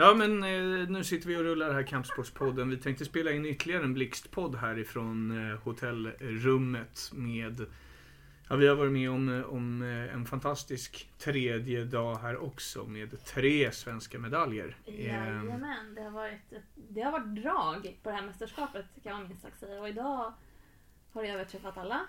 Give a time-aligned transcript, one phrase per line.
[0.00, 2.70] Ja men eh, nu sitter vi och rullar här Kampsportspodden.
[2.70, 7.66] Vi tänkte spela in ytterligare en blixtpodd härifrån eh, hotellrummet med
[8.48, 12.84] Ja, vi har varit med om, eh, om eh, en fantastisk tredje dag här också
[12.84, 14.76] med tre svenska medaljer.
[14.84, 19.42] Jajamän, det har varit, det har varit drag på det här mästerskapet kan man minst
[19.42, 19.80] sagt säga.
[19.80, 20.32] Och idag
[21.12, 22.00] har det överträffat alla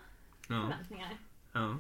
[0.47, 1.17] ja, förväntningar.
[1.51, 1.77] ja.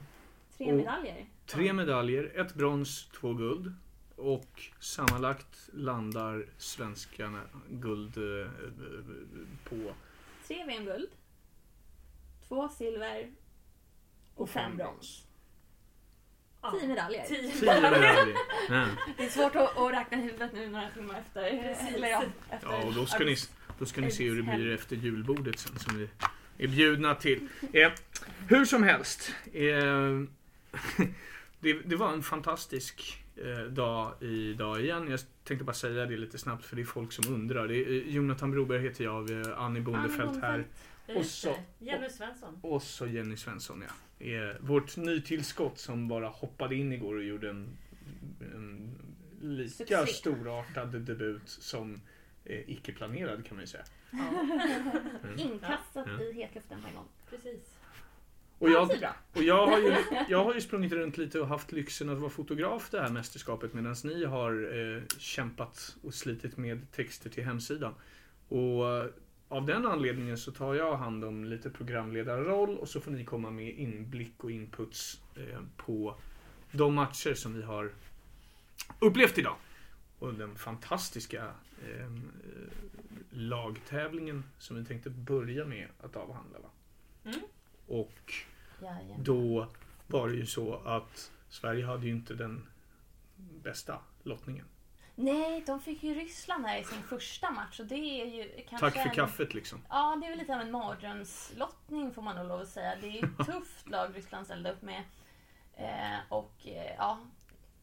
[0.57, 1.25] Tre Och- medaljer.
[1.45, 3.73] Tre medaljer, ett brons, två guld.
[4.19, 8.51] Och sammanlagt landar svenskarna guld eh,
[9.63, 9.93] på
[10.47, 11.09] Tre VM-guld.
[12.47, 13.31] Två silver.
[14.35, 15.25] Och fem brons.
[16.61, 16.71] Ja.
[16.71, 17.25] Tio medaljer.
[17.27, 17.51] Tio.
[17.51, 18.35] tio medaljer.
[18.69, 18.87] Ja.
[19.17, 21.43] Det är svårt att, att räkna huvudet nu några timmar efter.
[21.95, 23.35] Eller ja, efter Ja, och då ska, ni,
[23.79, 26.09] då ska ni se hur det blir efter julbordet sen som vi
[26.63, 27.47] är bjudna till.
[27.73, 27.91] Eh,
[28.47, 29.33] hur som helst.
[29.53, 30.21] Eh,
[31.59, 33.18] det, det var en fantastisk
[33.69, 35.07] dag idag igen.
[35.11, 37.67] Jag tänkte bara säga det lite snabbt för det är folk som undrar.
[37.67, 40.67] Det är, eh, Jonathan Broberg heter jag, vi är Annie Bondefeld här.
[41.15, 41.55] Och så-.
[41.79, 42.59] Jenny Svensson.
[42.61, 44.25] Och så Jenny Svensson ja.
[44.25, 47.77] Eh, vårt nytillskott som bara hoppade in igår och gjorde en,
[48.41, 48.91] en
[49.41, 50.05] lika Succé.
[50.13, 52.01] storartad debut som
[52.45, 53.83] eh, icke-planerad kan man ju säga.
[54.11, 54.19] Ja,
[55.23, 55.39] Mm.
[55.39, 56.21] Inkastat Ja.
[56.23, 57.05] i hetluften på en gång.
[57.29, 57.75] precis.
[58.59, 58.91] Och jag,
[59.33, 59.95] och jag, har ju,
[60.29, 63.73] jag har ju sprungit runt lite och haft lyxen att vara fotograf det här mästerskapet
[63.73, 67.93] medan ni har eh, kämpat och slitit med texter till hemsidan.
[68.47, 69.05] Och eh,
[69.47, 73.49] av den anledningen så tar jag hand om lite programledarroll och så får ni komma
[73.49, 76.15] med inblick och inputs eh, på
[76.71, 77.91] de matcher som vi har
[78.99, 79.55] upplevt idag.
[80.19, 81.43] Och den fantastiska
[81.87, 82.11] eh,
[83.29, 86.59] lagtävlingen som vi tänkte börja med att avhandla.
[86.59, 86.69] Va?
[87.25, 87.39] Mm.
[87.89, 88.33] Och
[88.81, 89.23] Jajamän.
[89.23, 89.67] då
[90.07, 92.67] var det ju så att Sverige hade ju inte den
[93.63, 94.65] bästa lottningen.
[95.15, 98.77] Nej, de fick ju Ryssland här i sin första match och det är ju kanske
[98.89, 99.15] Tack för en...
[99.15, 99.81] kaffet liksom.
[99.89, 102.95] Ja, det är väl lite av en mardrömslottning får man nog lov att säga.
[103.01, 105.03] Det är ett tufft lag Ryssland ställde upp med.
[105.73, 107.19] Eh, och eh, ja,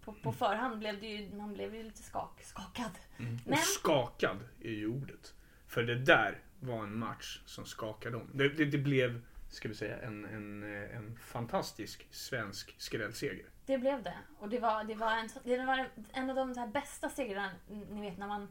[0.05, 2.91] på, på förhand blev det ju, man blev ju lite skak, skakad.
[3.19, 3.39] Mm.
[3.45, 5.34] Men- Och skakad är ju ordet.
[5.66, 8.31] För det där var en match som skakade om.
[8.34, 13.47] Det, det, det blev, ska vi säga, en, en, eh, en fantastisk svensk skrällseger.
[13.67, 14.19] Det blev det.
[14.39, 17.51] Och det var, det var, en, det var en av de här bästa segrarna,
[17.91, 18.49] ni vet när man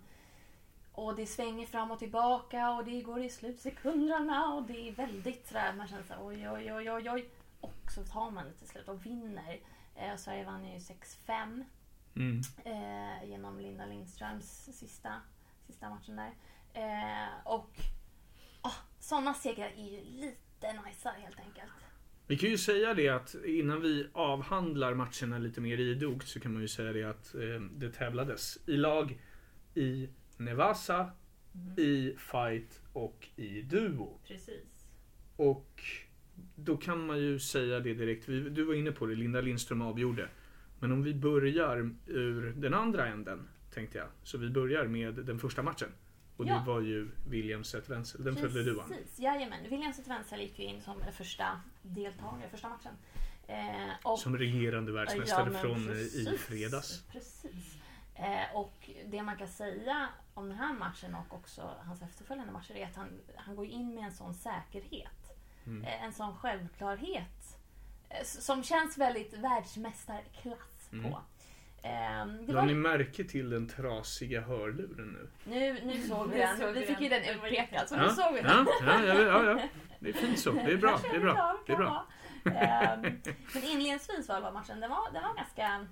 [0.92, 5.48] och det svänger fram och tillbaka och det går i slutsekunderna och det är väldigt
[5.48, 7.30] sådär, man känner såhär oj, oj, oj, oj, oj.
[7.60, 9.60] Och så tar man det till slut och vinner.
[9.96, 11.66] Eh, Sverige vann ju 6-5
[12.18, 12.42] Mm.
[12.66, 15.22] eh, genom Linda Lindströms sista,
[15.68, 16.34] sista matchen där.
[16.74, 17.80] Eh, och
[18.64, 21.72] oh, sådana segrar är ju lite najsare helt enkelt.
[22.28, 26.54] Vi kan ju säga det att innan vi avhandlar matcherna lite mer idogt så kan
[26.54, 29.20] man ju säga det att eh, det tävlades i lag
[29.76, 31.12] i Nevasa,
[31.78, 34.20] i fight och i duo.
[34.28, 34.88] Precis.
[35.36, 35.84] Och
[36.56, 38.30] då kan man ju säga det direkt.
[38.30, 40.30] Vi- Du var inne på det, Linda Lindström avgjorde.
[40.80, 44.08] Men om vi börjar ur den andra änden, tänkte jag.
[44.24, 45.90] Så vi börjar med den första matchen.
[46.38, 46.53] Och Ja.
[46.53, 48.23] det var ju William Seth Wenzel.
[48.23, 48.88] Den följde du an.
[48.90, 49.63] Precis, jajamän.
[49.69, 52.94] William Wenzel gick ju in som första deltagare, första matchen.
[53.47, 57.03] Eh, och, Som regerande världsmästare men från eh, i precis, fredags.
[57.12, 57.75] Precis.
[58.16, 62.75] Eh, och det man kan säga om den här matchen och också hans efterföljande matcher
[62.75, 65.38] är att han, han går in med en sån säkerhet.
[65.66, 65.84] Mm.
[65.84, 67.57] Eh, en sån självklarhet.
[68.09, 70.96] Eh, som känns väldigt världsmästarklass på.
[70.96, 71.13] Mm.
[71.85, 75.29] Eh, det La var, ni märke till den trasiga hörluren nu?
[75.46, 76.57] nu, nu såg vi den.
[76.57, 77.23] såg Vi fick ju den.
[77.23, 78.68] utpekad, så nu Ja, såg vi den.
[78.85, 79.59] ja, ja, ja, ja.
[80.00, 80.51] Det är fint så.
[80.51, 81.00] Det är bra.
[81.12, 81.57] Det är bra.
[81.66, 82.06] Det är bra.
[82.46, 83.01] Ehm,
[83.53, 85.88] men inledningsvis var det matchen, den var, den var ganska,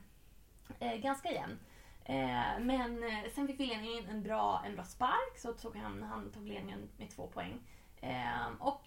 [0.79, 1.59] eh, ganska jämn.
[2.05, 6.03] Eh, men eh, sen fick William in en bra, en bra spark så tog han,
[6.03, 7.59] han tog ledningen med två poäng.
[8.01, 8.83] Ehm, och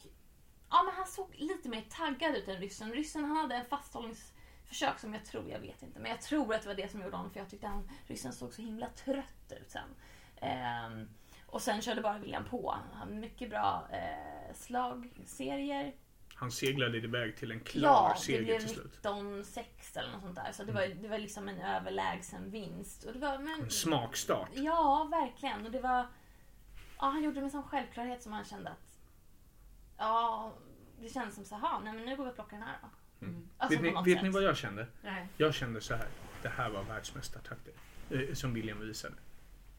[0.70, 2.92] ja, men han såg lite mer taggad ut än ryssen.
[2.92, 3.66] Ryssen han hade en
[4.66, 7.03] fasthållningsförsök som jag tror, jag vet inte, men jag tror att det var det som
[7.03, 9.88] gjorde honom för jag tyckte han, ryssen såg så himla trött ut sen.
[10.41, 11.09] Ehm,
[11.47, 12.78] och sen körde bara William på.
[12.92, 15.95] Han mycket bra eh, slagserier.
[16.34, 18.98] Han seglade iväg till en klar Ja, det seger blev till slut.
[19.03, 20.53] 19-6 eller något sånt där.
[20.53, 23.04] Så det var, det var liksom en överlägsen vinst.
[23.04, 24.48] Och det var, men, En smakstart.
[24.53, 25.66] Ja, verkligen.
[25.66, 26.07] Och det var...
[26.98, 28.98] Ja, han gjorde det med sån självklarhet som man kände att...
[29.98, 30.53] Ja,
[31.01, 32.89] det kändes som så här, nej men nu går vi och plockar den här då.
[33.22, 33.48] Mm.
[33.59, 34.86] Alltså, vet ni, vet ni vad jag kände?
[35.03, 35.27] Nej.
[35.36, 36.09] Jag kände så här.
[36.42, 37.72] Det här var världsmästartakter.
[38.10, 39.15] Eh, som William visade.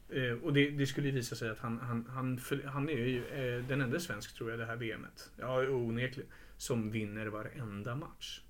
[0.08, 2.92] Eh, och det, det skulle ju visa sig att han, han, han, för, han är
[3.06, 5.30] ju eh, den enda svensk tror jag det här VMet.
[5.36, 6.30] Ja, onekligen.
[6.56, 8.40] Som vinner varenda match.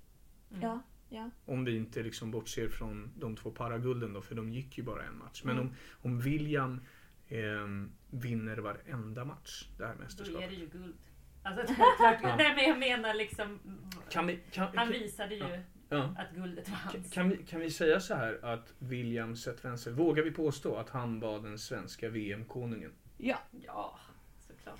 [0.51, 0.61] Mm.
[0.63, 0.81] Ja,
[1.11, 1.29] Ja.
[1.45, 5.03] Om vi inte liksom bortser från de två paragulden då, för de gick ju bara
[5.03, 5.41] en match.
[5.43, 5.67] Men Mm.
[5.67, 6.81] om, om William
[7.29, 10.49] ehm, vinner varenda match det här Då är mästerskapet.
[10.49, 10.95] det ju guld.
[11.43, 12.35] Alltså, klart, Ja.
[12.35, 13.59] Nej men jag menar liksom.
[14.09, 16.15] Kan vi, kan, Han visade ju ja.
[16.17, 17.13] att guldet var hans.
[17.13, 21.19] kan, vi, kan vi säga så här att William Zetvenser, vågar vi påstå att han
[21.19, 22.93] var den svenska VM-konungen?
[23.17, 23.37] Ja.
[23.65, 23.99] Ja,
[24.47, 24.79] såklart.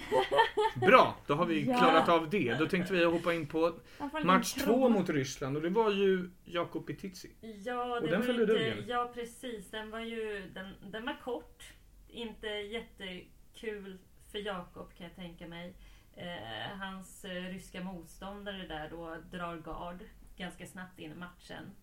[0.88, 1.78] Bra, då har vi Ja.
[1.78, 2.54] klarat av det.
[2.60, 3.80] Då tänkte vi hoppa in på
[4.24, 7.32] match två mot Ryssland och det var ju Jakob Petitsi.
[7.66, 8.84] Ja, Och det den var följde du igen.
[8.88, 9.72] Ja, precis.
[9.72, 11.64] Den var ju den, den var kort.
[12.08, 13.98] Inte jättekul
[14.32, 15.74] för Jakob kan jag tänka mig.
[16.20, 20.04] Eh, hans eh, ryska motståndare där då drar gard
[20.38, 21.76] ganska snabbt in i matchen.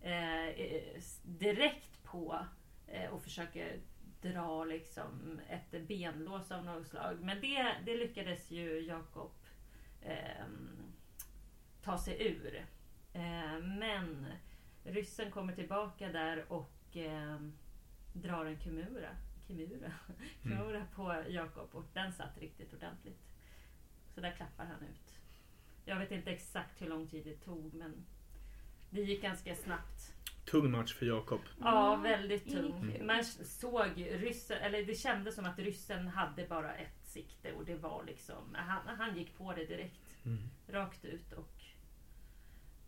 [0.00, 2.46] Eh, eh, direkt på
[2.86, 3.80] eh, och försöker
[4.22, 7.20] dra liksom ett benlås av något slag.
[7.20, 9.32] Men det, det lyckades ju Jakob
[10.02, 10.92] ehm,
[11.82, 12.66] ta sig ur.
[13.12, 14.26] Eh, men
[14.84, 17.38] ryssen kommer tillbaka där och eh,
[18.12, 19.16] drar en kimura.
[19.46, 19.92] Kimura,
[20.44, 20.58] Mm.
[20.58, 23.20] kimura på Jakob och den satt riktigt ordentligt.
[24.14, 25.18] Så där klappar han ut.
[25.84, 28.04] Jag vet inte exakt hur lång tid det tog men
[28.90, 30.12] det gick ganska snabbt.
[30.44, 31.40] Tung match för Jakob.
[31.60, 33.06] Ja, Mm, väldigt tung.
[33.06, 37.74] Man såg ryssen, eller det kändes som att ryssen hade bara ett sikte och det
[37.74, 40.16] var liksom, han, han gick på det direkt.
[40.24, 40.42] Mm.
[40.68, 41.62] Rakt ut och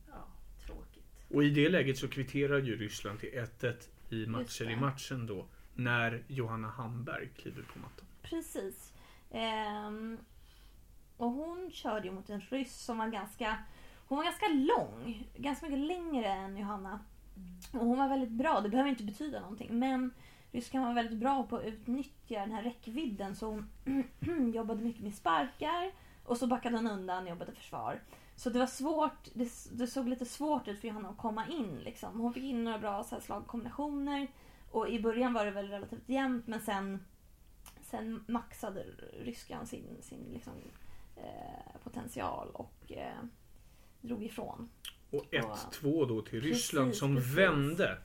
[0.09, 0.29] ja,
[0.67, 1.27] tråkigt.
[1.29, 3.75] Och i det läget så kvitterar ju Ryssland till 1-1
[4.11, 5.47] i matcher i matchen då.
[5.75, 8.07] När Johanna Hamberg kliver på mattan.
[8.23, 8.93] Precis.
[9.31, 10.19] Ehm,
[11.17, 13.59] och hon körde ju mot en ryss som var ganska
[14.09, 15.29] hon var ganska lång.
[15.37, 17.01] Ganska mycket längre än Johanna.
[17.73, 18.61] Och hon var väldigt bra.
[18.61, 19.79] Det behöver inte betyda någonting.
[19.79, 20.11] Men
[20.53, 23.37] ryskan var väldigt bra på att utnyttja den här räckvidden.
[23.37, 25.93] Så hon jobbade mycket med sparkar.
[26.25, 28.01] Och så backade hon undan och jobbade försvar.
[28.37, 29.29] Så det var svårt.
[29.35, 31.79] Det, det såg lite svårt ut för Johanna att komma in.
[31.79, 32.21] Liksom.
[32.21, 34.29] Hon fick in några bra så här, slagkombinationer.
[34.71, 36.47] Och i början var det väl relativt jämnt.
[36.47, 37.05] Men sen,
[37.83, 38.85] sen maxade
[39.21, 40.53] ryskan sin, sin liksom,
[41.85, 42.49] potential.
[42.53, 43.13] Och eh,
[44.01, 44.69] drog ifrån.
[45.11, 47.33] Och 1-2 då till Ryssland Precis, som precis.
[47.39, 47.99] vände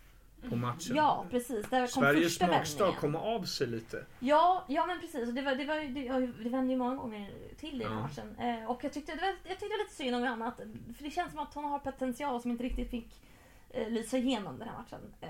[0.50, 0.96] på matchen.
[0.96, 1.70] Ja, precis.
[1.70, 4.06] Där kom Sveriges första smakstad kom av sig lite.
[4.20, 5.30] Ja, ja men precis.
[5.30, 7.90] Det, var, det, var, det, det vände ju många gånger till i Ja.
[7.94, 8.36] matchen.
[8.40, 10.48] Eh, och jag tyckte, det var, jag tyckte det var lite synd om Johanna.
[10.48, 10.58] Att,
[10.98, 13.22] för det känns som att hon har potential som inte riktigt fick
[13.70, 15.14] eh, lysa igenom den här matchen.
[15.22, 15.30] Eh,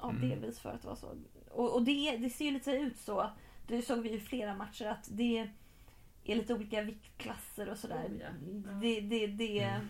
[0.00, 0.28] ja, Mm.
[0.28, 1.14] delvis för att det var så.
[1.50, 3.30] Och, och det, det ser ju lite ut så.
[3.66, 5.48] Det såg vi i flera matcher att det
[6.32, 8.04] är lite olika viktklasser och sådär.
[8.08, 8.26] Oh, ja.
[8.66, 8.72] Ja.
[8.72, 9.88] Det, det, det, Mm.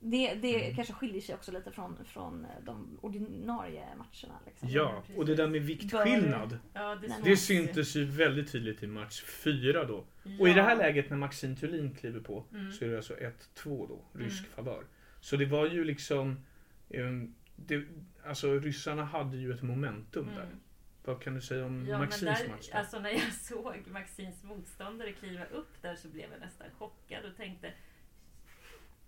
[0.00, 0.76] det, det Mm.
[0.76, 4.38] kanske skiljer sig också lite från, från de ordinarie matcherna.
[4.46, 4.68] Liksom.
[4.68, 6.58] Ja, och det där med viktskillnad.
[6.72, 10.04] Ja, det, syntes ju väldigt tydligt i match 4 då.
[10.40, 12.72] Och i det här läget när Maxine Thulin kliver på Mm.
[12.72, 14.50] så är det alltså 1-2 då, rysk Mm.
[14.54, 14.84] favör.
[15.20, 16.40] Så det var ju liksom...
[16.90, 17.84] ehm, det,
[18.24, 20.48] alltså ryssarna hade ju ett momentum där.
[21.12, 22.78] Vad kan du säga om Ja, där, match då?
[22.78, 27.36] alltså när jag såg Maxins motståndare kliva upp där så blev jag nästan chockad och
[27.36, 27.72] tänkte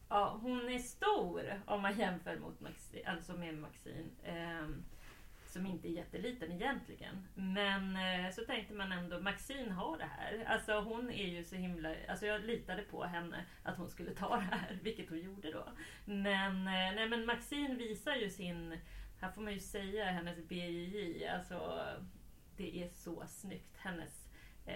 [0.08, 4.08] Ja, hon är stor om man jämför mot Maxine, alltså med Maxine.
[4.24, 4.84] ehm,
[5.46, 7.28] som inte är jätteliten egentligen.
[7.34, 10.44] Men eh, så tänkte man ändå, Maxine har det här.
[10.46, 11.94] Alltså hon är ju så himla...
[12.08, 15.64] Alltså jag litade på henne att hon skulle ta det här, vilket hon gjorde då.
[16.04, 18.78] Men, eh, nej, men Maxine visar ju sin,
[19.22, 21.80] här får man ju säga hennes BJJ, alltså
[22.56, 23.76] det är så snyggt.
[23.78, 24.28] Hennes
[24.66, 24.74] eh,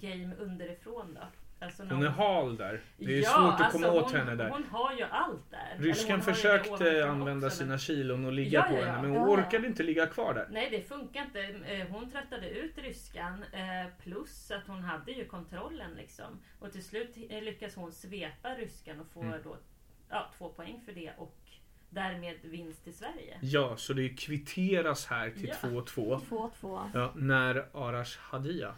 [0.00, 1.20] game underifrån då.
[1.60, 2.80] Alltså Hon är hal där.
[2.98, 4.50] Det är Ja, svårt att alltså komma åt hon, henne där.
[4.50, 5.76] Hon har ju allt där.
[5.78, 9.28] Ryskan försökte använda också, sina men- kilon och ligga Ja, på ja, henne men hon
[9.28, 10.46] orkade inte ligga kvar där.
[10.50, 11.40] Nej det funkar inte.
[11.72, 13.44] Eh, Hon tröttade ut ryskan.
[13.52, 16.40] eh, Plus att hon hade ju kontrollen liksom.
[16.60, 19.40] Och till slut eh, lyckas hon svepa ryskan och får Mm.
[19.44, 19.56] då
[20.10, 21.12] ja, två poäng för det.
[21.18, 21.38] Och
[21.90, 23.38] därmed vinst till Sverige.
[23.42, 25.68] Ja, så det kvitteras här till Ja.
[25.68, 26.20] 2-2.
[26.60, 28.74] 2-2 Ja, när Arash Hadia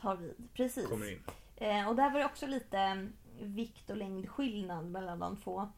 [0.00, 0.48] tar vid.
[0.54, 0.88] Precis.
[0.88, 1.22] kommer in.
[1.56, 5.68] Eh, och där var det också lite mm, vikt och längdskillnad mellan de två.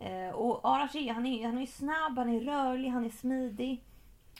[0.00, 3.84] Eh, och Arash är, han är, han är snabb, han är rörlig, han är smidig.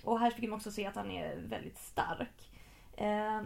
[0.02, 2.50] Och här fick man också se att han är väldigt stark.
[2.96, 3.42] Eh,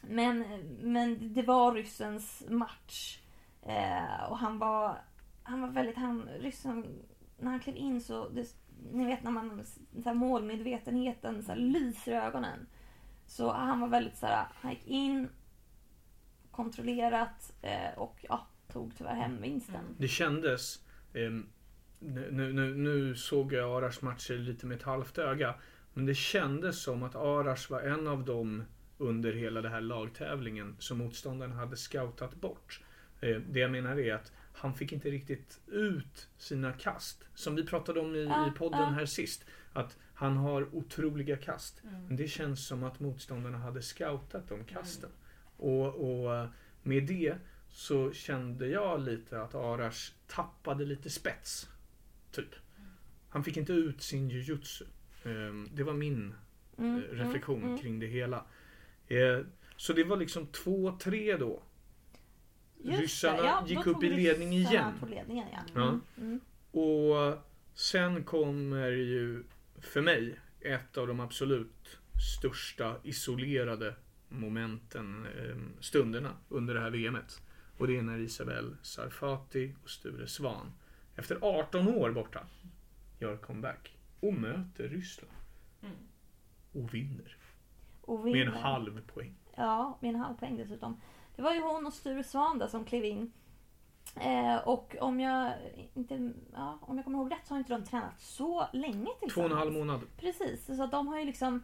[0.00, 0.44] men,
[0.80, 3.18] men det var ryssens match.
[3.62, 5.02] Eh, och han var,
[5.42, 7.02] han var väldigt, han, ryssen,
[7.38, 8.56] när han klev in så, det,
[8.92, 9.64] ni vet när man,
[10.02, 12.66] så här målmedvetenheten så här, lyser i ögonen.
[13.26, 15.28] Så han var väldigt så här, han gick in,
[16.50, 19.74] kontrollerat eh, och ja, tog tyvärr hem vinsten.
[19.74, 19.94] Mm.
[19.98, 20.84] Det kändes...
[21.12, 21.30] eh,
[22.00, 25.54] nu, nu, nu, såg jag Arash matcher lite med ett halvt öga.
[25.94, 28.62] Men det kändes som att Arash var en av dem
[28.98, 32.80] under hela den här lagtävlingen som motståndaren hade scoutat bort.
[33.20, 37.24] Eh, det jag menar är att han fick inte riktigt ut sina kast.
[37.34, 38.86] Som vi pratade om i, Ja, i podden ja.
[38.86, 39.44] här sist.
[39.72, 41.82] Att han har otroliga kast.
[41.84, 42.06] Mm.
[42.06, 45.10] Men det känns som att motståndarna hade scoutat de kasten.
[45.56, 46.48] Och, och eh,
[46.82, 47.36] med det
[47.70, 51.68] så kände jag lite att Arash tappade lite spets.
[52.30, 52.54] Typ.
[53.28, 54.84] Han fick inte ut sin jujutsu.
[55.24, 56.34] Ehm, Det var min
[56.78, 57.78] Mm, eh, reflektion mm, mm.
[57.82, 58.44] kring det hela.
[59.08, 59.40] Eh,
[59.76, 61.62] Så det var liksom 2-3 då.
[62.80, 64.92] Just Ryssarna ja, gick upp i ledning igen.
[65.00, 65.82] Tog ledningen, ja.
[65.82, 66.40] Mm, mm.
[66.70, 67.38] Och
[67.74, 69.44] sen kommer ju
[69.80, 71.98] för mig ett av de absolut
[72.38, 73.94] största isolerade
[74.28, 77.42] momenten, eh, stunderna under det här VMet.
[77.78, 80.72] Och det är när Isabel Sarfati och Sture Svan
[81.16, 82.46] efter 18 år borta
[83.18, 85.32] gör comeback och möter Ryssland
[85.82, 85.94] Mm.
[86.72, 87.36] och vinner
[88.00, 88.52] Och med en vinner.
[88.60, 89.34] halv poäng.
[89.56, 91.00] Ja, med en halv poäng dessutom.
[91.38, 93.32] Det var ju hon och Sture Svan där som klev in.
[94.20, 95.52] Eh, och om jag,
[95.94, 99.34] inte, ja, om jag kommer ihåg rätt så har inte de tränat så länge tillsammans.
[99.34, 100.00] Två och en halv månad.
[100.16, 101.62] Precis, så att de har ju liksom...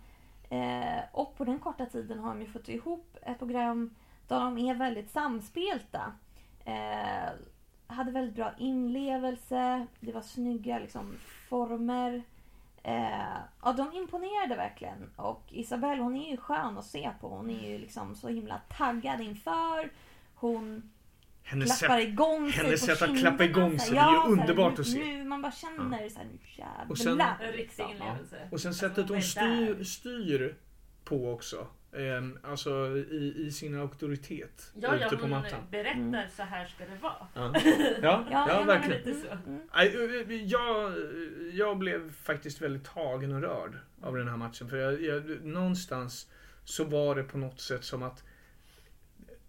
[0.51, 3.95] Eh, och på den korta tiden har de ju fått ihop ett program
[4.29, 6.13] där de är väldigt samspelta.
[6.65, 7.31] Eh,
[7.87, 11.17] hade väldigt bra inlevelse, det var snygga liksom,
[11.49, 12.23] former.
[12.87, 15.11] Eh, ja, de imponerade verkligen.
[15.17, 17.29] Och Isabelle hon är ju skön att se på.
[17.29, 19.91] Hon är ju liksom så himla taggad inför.
[20.35, 20.91] Hon
[21.43, 24.15] Hennes klappar sätt, igång sig hennes sätt att klappa igång så sig, det är ju
[24.15, 24.99] ja, så här, underbart nu, att se.
[24.99, 26.87] Nu, man bara känner så här, nu jävlar.
[26.91, 27.19] Och sen-
[27.57, 27.85] liksom.
[28.51, 30.57] Och sen Alltså, sättet hon styr, styr
[31.05, 31.67] på också.
[31.97, 35.61] Ehm, alltså i, i sin auktoritet Ja, ja, ute på hon mattan.
[35.71, 36.31] berättar Mm.
[36.37, 37.27] så här ska det vara.
[37.35, 37.53] Ja,
[38.03, 39.03] ja, ja, men verkligen.
[39.03, 39.27] Lite så.
[39.47, 39.61] Mm.
[39.75, 40.93] Nej, eh, Jag,
[41.53, 44.69] jag blev faktiskt väldigt tagen och rörd av den här matchen.
[44.69, 46.31] För jag, jag, någonstans
[46.65, 48.25] så var det på något sätt som att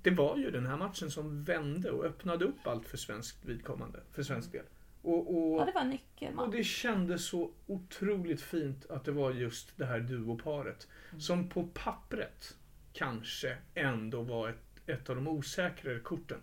[0.02, 4.00] det var ju den här matchen som vände och öppnade upp allt för svenskt vidkommande,
[4.12, 4.66] för svensk del.
[5.06, 6.46] Och, och, Ja, det var en nyckelman.
[6.46, 10.88] och det kändes så otroligt fint att det var just det här duoparet.
[11.18, 12.58] Som på pappret
[12.94, 16.40] kanske ändå var ett, ett av de osäkrare korten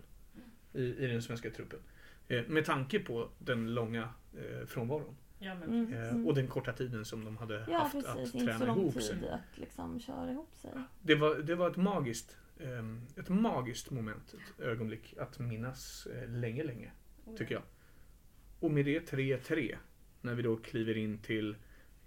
[0.73, 1.79] i, i den svenska truppen.
[2.27, 5.15] Eh, med tanke på den långa eh, frånvaron.
[5.39, 6.27] Ja, men Mm, Eh, mm.
[6.27, 8.09] och den korta tiden som de hade Ja, haft precis.
[8.09, 9.29] att Inte så träna lång ihop tid sig.
[9.29, 10.71] att liksom köra ihop sig.
[11.01, 16.29] Det var, det var ett magiskt ehm, ett magiskt moment, ett ögonblick att minnas eh,
[16.29, 16.91] länge, länge.
[17.37, 17.63] Tycker jag.
[18.63, 19.75] Och med det 3-3.
[20.21, 21.55] När vi då kliver in till,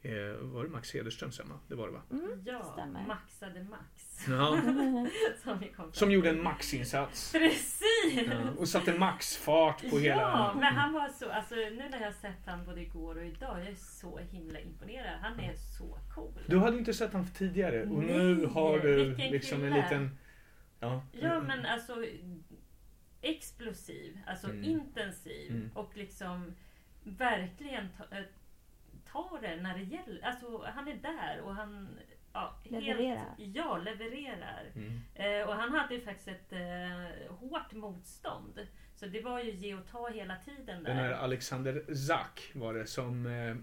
[0.02, 1.58] eh, var det Max Hederström hemma?
[1.68, 2.02] Det var det va?
[2.10, 3.06] Mm, Ja, stämmer.
[3.06, 4.26] maxade Max.
[4.28, 4.60] Ja,
[5.44, 7.32] Som, vi kom som gjorde en maxinsats.
[7.32, 8.26] Precis!
[8.30, 10.54] Ja, och satte maxfart på Ja, hela...
[10.54, 13.60] men han var så, alltså nu när jag har sett han både igår och idag,
[13.60, 15.18] jag är så himla imponerad.
[15.22, 16.32] Han är så cool.
[16.46, 19.82] Du hade inte sett honom tidigare och nu Nej, har du liksom en kille.
[19.82, 20.18] liten...
[20.80, 22.04] Ja, Ja men alltså
[23.28, 24.64] explosiv, alltså Mm.
[24.64, 25.70] intensiv Mm.
[25.74, 26.54] och liksom
[27.04, 28.24] verkligen ta, eh,
[29.12, 30.24] tar det när det gäller.
[30.24, 31.88] Alltså han är där och han
[32.32, 33.16] ja, Levererar.
[33.38, 34.64] Helt, ja, levererar.
[34.74, 35.00] Mm.
[35.14, 38.66] Eh, och han hade ju faktiskt ett eh, hårt motstånd.
[38.94, 40.90] Så det var ju ge och ta hela tiden där.
[40.90, 43.56] Den här Alexander Zak var det som eh, eh,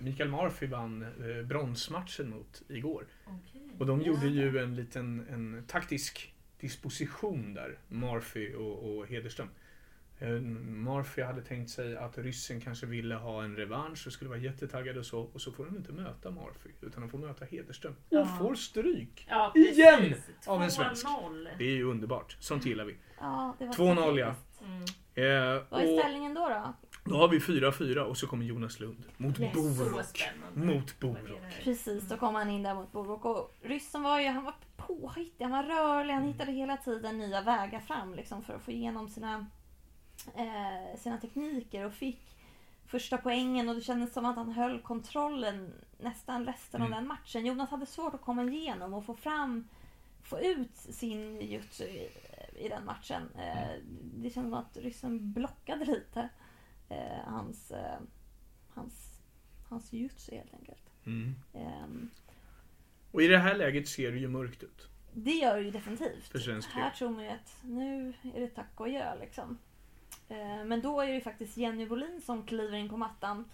[0.00, 3.06] Mikael Murphy vann eh, bronsmatchen mot igår.
[3.24, 3.70] Okej.
[3.78, 4.06] Och de Ja.
[4.06, 6.31] gjorde ju en liten en taktisk
[6.62, 9.48] disposition där, Murphy och, och Hederström.
[10.18, 14.38] Eh, Murphy hade tänkt sig att ryssen kanske ville ha en revansch och skulle vara
[14.38, 15.20] jättetaggad och så.
[15.20, 17.92] Och så får de inte möta Murphy, utan de får möta Hederström.
[17.92, 18.36] Och Ja.
[18.38, 19.26] får stryk!
[19.28, 20.14] Ja, Igen!
[20.46, 21.06] Av en svensk.
[21.06, 21.48] 2-0.
[21.58, 22.36] Det är ju underbart.
[22.40, 22.96] Sånt gillar vi.
[23.20, 24.34] Ja, det var 2-0 ja.
[24.66, 24.82] Mm.
[25.14, 26.48] Eh, Vad är och ställningen då?
[26.48, 26.72] då?
[27.04, 29.52] då har vi 4-4 och så kommer Jonas Lund mot Yes.
[29.54, 30.28] Borok.
[30.54, 31.40] Mot Borok.
[31.62, 33.24] Precis, då kom han in där mot Borok.
[33.24, 34.54] Och ryssen var ju han var
[34.86, 38.70] påhittig, han var rörlig, han hittade hela tiden nya vägar fram liksom, för att få
[38.70, 39.46] igenom sina,
[40.34, 42.36] eh, sina tekniker och fick
[42.86, 46.92] första poängen och det kändes som att han höll kontrollen nästan resten Mm.
[46.92, 47.46] av den matchen.
[47.46, 49.68] Jonas hade svårt att komma igenom och få fram
[50.22, 52.08] få ut sin jutsu i,
[52.56, 53.22] i den matchen.
[53.38, 53.78] Eh,
[54.14, 56.28] det kändes som att ryssen blockade lite
[56.88, 58.00] eh, hans, eh,
[58.74, 59.20] hans,
[59.68, 60.90] hans jutsu helt enkelt.
[61.06, 61.34] Mm.
[61.54, 62.10] Ehm,
[63.12, 64.88] Och i det här läget ser det ju mörkt ut.
[65.14, 66.28] Det gör det ju definitivt.
[66.28, 66.92] För svensk Här del.
[66.98, 69.58] tror man ju att nu är det tack och gör liksom.
[70.28, 73.44] Eh, Men då är det ju faktiskt Jenny Bolin som kliver in på mattan.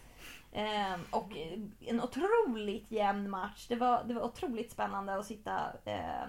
[0.52, 1.32] Eh, Och
[1.80, 3.66] en otroligt jämn match.
[3.68, 6.26] Det var, det var otroligt spännande att sitta eh,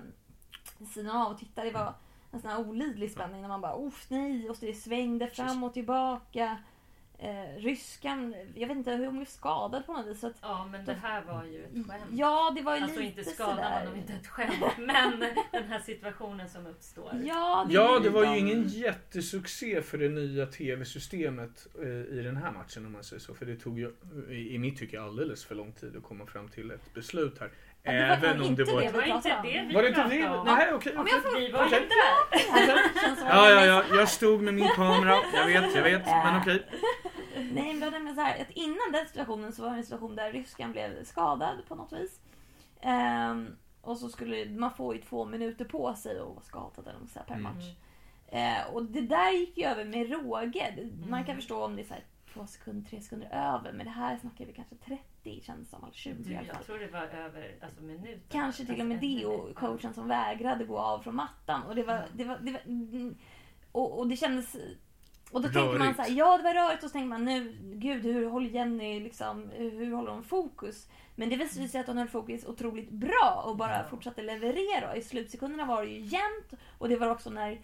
[0.93, 1.63] sidan av och titta.
[1.63, 1.93] Det var
[2.31, 5.73] en sån här olidlig spänning när man bara uff nej och det svängde fram och
[5.73, 6.57] tillbaka.
[7.21, 10.19] Eh, ryskan, jag vet inte hur hon blev skadad på något vis.
[10.19, 12.03] Så att, Ja, men det här var ju ett skämt.
[12.11, 13.79] ja, det var ju Alltså lite inte skadan sådär.
[13.79, 15.19] var nog inte ett skämt, men
[15.51, 17.11] den här situationen som uppstår.
[17.25, 22.37] Ja, det, Ja, det var ju ingen jättesuccé för det nya TV-systemet eh, i den
[22.37, 23.33] här matchen om man säger så.
[23.33, 23.91] För det tog ju,
[24.29, 27.49] i i mitt tycke, alldeles för lång tid att komma fram till ett beslut här.
[27.83, 28.81] Ja, det var Även om det inte var...
[28.81, 30.29] det var inte det vi Var det inte pratade det?
[30.29, 30.45] om.
[30.45, 30.95] Nej, okej.
[30.95, 31.87] Får Vi var ju Okej.
[31.89, 32.79] där.
[33.29, 35.15] Ja, ja, ja, jag stod med min kamera.
[35.33, 36.05] Jag vet, jag vet.
[36.05, 36.65] Men okej.
[37.39, 39.83] Nej, men det var nämligen så här att innan den situationen så var det en
[39.83, 42.21] situation där ryskan blev skadad på något vis.
[42.81, 47.07] Ehm, och så skulle man få ju två minuter på sig att vara skadad eller
[47.07, 47.43] så här per Mm.
[47.43, 47.65] match.
[48.27, 50.89] Eh, och det där gick ju över med råge.
[51.09, 51.35] Man kan Mm.
[51.35, 52.03] förstå om det är så här
[52.33, 53.71] två sekunder, tre sekunder över.
[53.73, 55.83] Men det här snackar vi kanske 30 känns som.
[55.83, 56.55] Eller 20 Du, i alla fall.
[56.57, 58.21] jag tror det var över alltså, minuter.
[58.29, 61.63] Kanske till och med det och coachen som vägrade gå av från mattan.
[61.63, 62.05] Och det var...
[62.13, 63.15] Det var, det var mm,
[63.71, 64.55] och, och det kändes...
[65.31, 65.95] Och då tänker man Rörigt.
[65.95, 68.99] så här, ja det var rörigt och så tänker man nu, gud hur håller Jenny
[68.99, 70.87] liksom, hur håller hon fokus?
[71.15, 73.83] Men det visade sig att hon höll fokus otroligt bra och bara Ja.
[73.89, 74.95] fortsatte leverera.
[74.95, 77.59] I slutsekunderna var det ju jämnt och det var också när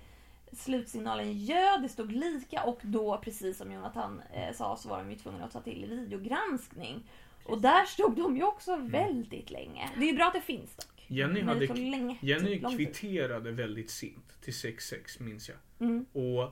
[0.52, 5.12] slutsignalen ljöd, det stod lika och då precis som Jonathan eh, sa så var de
[5.12, 7.04] ju tvungna att ta till videogranskning.
[7.46, 9.90] Och där stod de ju också väldigt länge.
[9.98, 11.06] Det är ju bra att det finns dock.
[11.08, 12.18] Jenny, Men hade, länge.
[12.22, 15.58] Jenny kvitterade väldigt sent till 6-6 minns jag.
[15.80, 16.06] Mm.
[16.14, 16.44] Och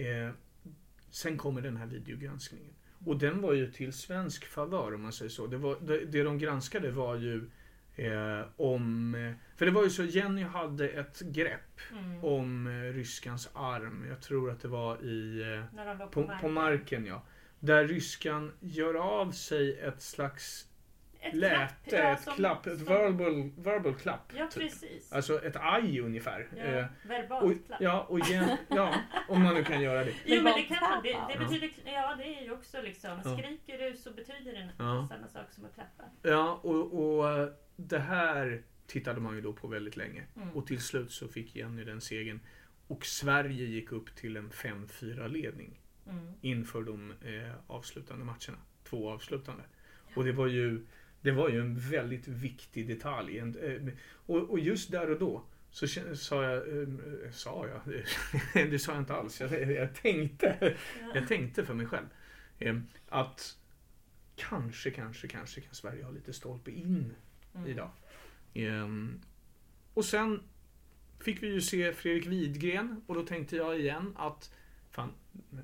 [0.00, 0.32] eh,
[1.10, 2.72] sen kommer den här videogranskningen.
[3.06, 5.46] Och den var ju till svensk favör om man säger så.
[5.46, 7.50] Det, var, det, det de granskade var ju
[7.96, 9.34] eh, om...
[9.56, 11.60] För det var ju så, Jenny hade ett grepp
[11.92, 12.24] Mm.
[12.24, 14.06] om eh, ryskans arm.
[14.08, 15.42] Jag tror att det var i...
[15.42, 17.22] Eh, på, på, på marken ja.
[17.60, 20.67] Där ryskan gör av sig ett slags
[21.20, 21.56] Ett läte,
[21.88, 24.32] klapp, ja, ett som- klapp, ett som- verbal, verbal klapp.
[24.36, 24.62] Ja, typ.
[24.62, 25.12] precis.
[25.12, 26.48] Alltså ett aj ungefär.
[26.56, 27.80] Ja, Eh, verbalt och, klapp.
[27.82, 28.94] ja, och Jen, ja,
[29.28, 30.14] om man nu kan göra det.
[30.24, 31.02] Jo, men det, kan man.
[31.02, 31.38] Det, det ja.
[31.38, 33.36] betyder, ja det är ju också liksom, Ja.
[33.38, 35.08] skriker du så betyder det Ja.
[35.10, 36.04] samma sak som att klappa.
[36.22, 40.24] Ja, och, och eh, det här tittade man ju då på väldigt länge.
[40.36, 40.50] Mm.
[40.56, 42.40] Och till slut så fick Jenny den segern.
[42.86, 46.32] Och Sverige gick upp till en 5-4 ledning Mm.
[46.40, 48.58] inför de eh, avslutande matcherna.
[48.84, 49.62] Två avslutande.
[50.14, 50.86] Och det var ju,
[51.20, 53.38] det var ju en väldigt viktig detalj.
[53.38, 53.46] Eh,
[54.10, 56.88] och, och just där och då så sa jag, eh,
[57.32, 58.04] sa jag,
[58.70, 59.40] det sa jag inte alls.
[59.40, 60.76] Jag, jag tänkte,
[61.14, 62.06] jag tänkte för mig själv.
[62.58, 62.76] Eh,
[63.08, 63.58] att
[64.36, 67.14] kanske, kanske, kanske kan Sverige ha lite stolpe in
[67.54, 67.70] Mm.
[67.70, 67.90] idag.
[68.54, 69.20] Ehm,
[69.94, 70.42] och sen
[71.20, 74.52] fick vi ju se Fredrik Widgren och då tänkte jag igen att
[74.90, 75.12] fan,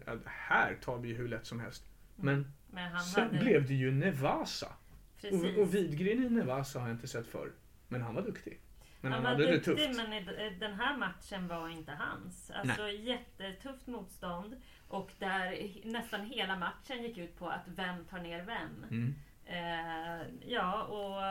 [0.06, 1.84] äh, här tar vi ju hur lätt som helst.
[2.16, 3.38] Men Men han sen hade...
[3.38, 4.72] blev det ju Nevasa.
[5.30, 5.56] Precis.
[5.56, 7.52] Och, och Widgren i Nevasa har jag inte sett förr.
[7.88, 8.60] Men han var duktig.
[9.00, 9.96] Men han, var hade det duktig, tufft.
[9.96, 10.24] Men
[10.58, 12.50] den här matchen var inte hans.
[12.50, 14.56] Alltså jättetufft motstånd.
[14.88, 18.84] Och där nästan hela matchen gick ut på att vem tar ner vem.
[18.90, 19.14] Mm.
[19.44, 21.22] Eh, ja, och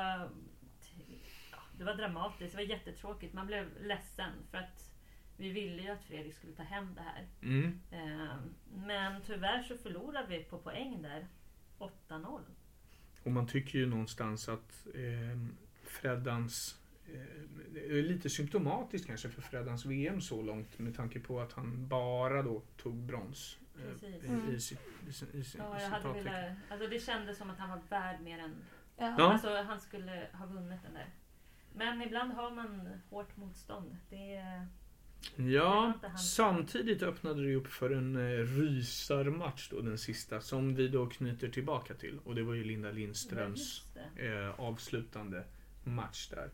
[1.51, 2.51] ja, det var dramatiskt.
[2.51, 3.33] Det var jättetråkigt.
[3.33, 4.93] Man blev ledsen för att
[5.37, 7.27] vi ville ju att Fredrik skulle ta hem det här.
[7.41, 7.79] Mm.
[7.91, 8.35] Eh,
[8.75, 11.27] men tyvärr så förlorade vi på poäng där.
[11.79, 12.41] 8-0.
[13.23, 15.39] Och man tycker ju någonstans att eh,
[15.83, 16.79] Freddans
[17.13, 17.19] eh,
[17.73, 21.87] det är lite symptomatiskt kanske för Freddans VM så långt med tanke på att han
[21.87, 23.57] bara då tog brons.
[23.75, 24.23] eh, Precis.
[24.23, 24.49] i, Mm.
[24.49, 26.33] i, i, sin- i, sin- Ja, i jag hade citattecken.
[26.33, 28.55] velat, alltså det kändes som att han var värd mer än...
[28.97, 29.15] Ja.
[29.17, 29.33] Ja.
[29.33, 31.09] Alltså han skulle ha vunnit den där.
[31.75, 33.97] Men ibland har man hårt motstånd.
[34.09, 34.67] Det är...
[35.35, 41.05] Ja, samtidigt öppnade det upp för en eh, rysarmatch då, den sista, som vi då
[41.05, 42.19] knyter tillbaka till.
[42.23, 45.43] Och det var ju Linda Lindströms eh, avslutande
[45.83, 46.49] match där.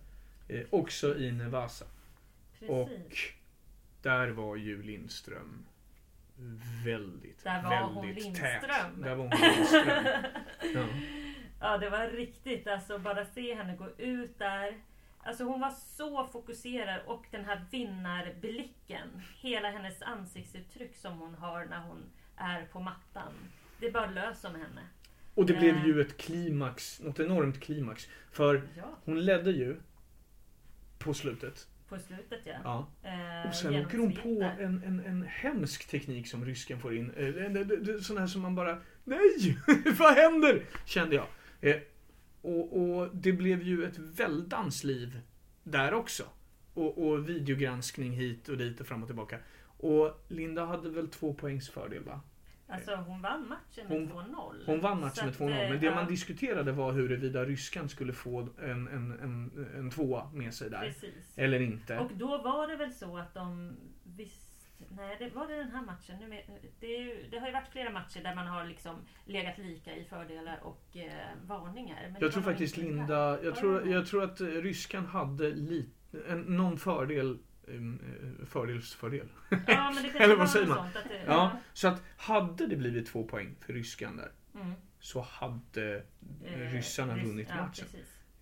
[0.47, 1.85] Eh, också i Nevasa.
[2.59, 2.69] Precis.
[2.69, 2.89] Och
[4.01, 5.65] där var ju Lindström
[6.85, 8.61] väldigt, Där var väldigt hon tät.
[9.01, 10.23] Där var hon Lindström.
[10.73, 10.87] Ja.
[11.61, 12.67] Ja, det var riktigt.
[12.67, 14.77] Alltså bara se henne gå ut där.
[15.23, 19.07] Alltså hon var så fokuserad och den här vinnarblicken.
[19.41, 22.03] Hela hennes ansiktsuttryck som hon har när hon
[22.37, 23.33] är på mattan.
[23.79, 24.81] Det bara löser med henne.
[25.35, 25.85] Och det blev Eh.
[25.87, 28.07] ju ett klimax, något enormt klimax.
[28.31, 29.79] För Ja, hon ledde ju
[30.99, 31.67] på slutet.
[31.89, 32.53] på slutet ja.
[32.63, 33.09] Ja.
[33.09, 37.11] Eh, Och sen åker hon på en, en, en hemsk teknik som rysken får in.
[37.11, 39.57] Eh, Sån här som man bara, nej!
[39.99, 40.63] Vad händer?
[40.85, 41.25] Kände jag.
[41.61, 41.81] Eh,
[42.41, 45.21] och, och det blev ju ett väldans liv
[45.63, 46.23] där också.
[46.73, 49.39] Och, och videogranskning hit och dit och fram och tillbaka.
[49.61, 52.21] Och Linda hade väl två poängs fördel va?
[52.67, 54.63] Alltså hon vann matchen med Hon- 2-0.
[54.65, 55.63] Hon vann matchen med att, 2-0.
[55.63, 59.91] eh, Men det ja, man diskuterade var huruvida ryskan skulle få en, en, en, en
[59.91, 60.81] tvåa med sig där.
[60.81, 61.37] Precis.
[61.37, 61.99] Eller inte.
[61.99, 64.48] Och då var det väl så att de visst
[64.89, 66.15] Nej, det var det den här matchen.
[66.19, 66.41] Nu
[66.79, 70.03] det, ju, det har ju varit flera matcher där man har liksom legat lika i
[70.03, 71.11] fördelar och eh,
[71.45, 72.15] varningar.
[72.19, 76.77] Jag tror faktiskt Linda, jag tror, jag tror att eh, ryskan hade lite, en, någon
[76.79, 79.27] fördel, eh, fördelsfördel.
[79.49, 80.77] Ja, men det kanske Eller vad säger man?
[80.77, 84.71] Sånt, att det, Ja, så att hade det blivit två poäng för ryskan där Mm.
[84.99, 86.03] så hade
[86.45, 87.85] Eh, ryssarna rys- vunnit ja, matchen.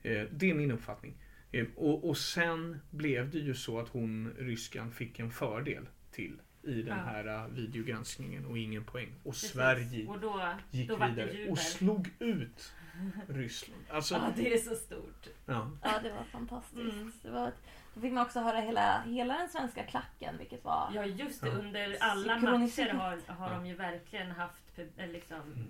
[0.04, 1.13] Eh, Det är min uppfattning.
[1.52, 6.39] Eh, Och, och sen blev det ju så att hon, ryskan, fick en fördel till
[6.63, 7.03] i den Ja.
[7.03, 9.10] här eh, videogranskningen och ingen poäng.
[9.23, 9.49] Och Precis.
[9.51, 12.73] Sverige Och då, gick då vidare och slog ut
[13.27, 13.82] Ryssland.
[13.89, 15.27] Alltså, Ja, det är så stort.
[15.45, 15.71] ja.
[15.84, 16.93] Ja, det var fantastiskt.
[16.93, 17.12] Mm.
[17.21, 17.51] Det var,
[17.93, 20.91] då fick man också höra hela, hela den svenska klacken, vilket var...
[20.93, 21.47] Ja, just det.
[21.47, 21.53] Ja.
[21.53, 23.56] Under alla matcher har, har Ja.
[23.56, 25.67] de ju verkligen haft eh, liksom, Mm.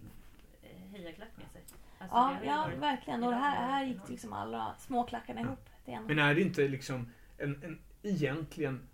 [0.63, 1.61] eh, hejaklack med sig.
[1.99, 3.23] Alltså, Ja, ja verkligen.
[3.23, 5.45] Och det här, här gick liksom alla småklackarna Ja.
[5.47, 5.69] ihop.
[5.85, 6.03] En...
[6.03, 8.87] Men är det inte liksom en, en egentligen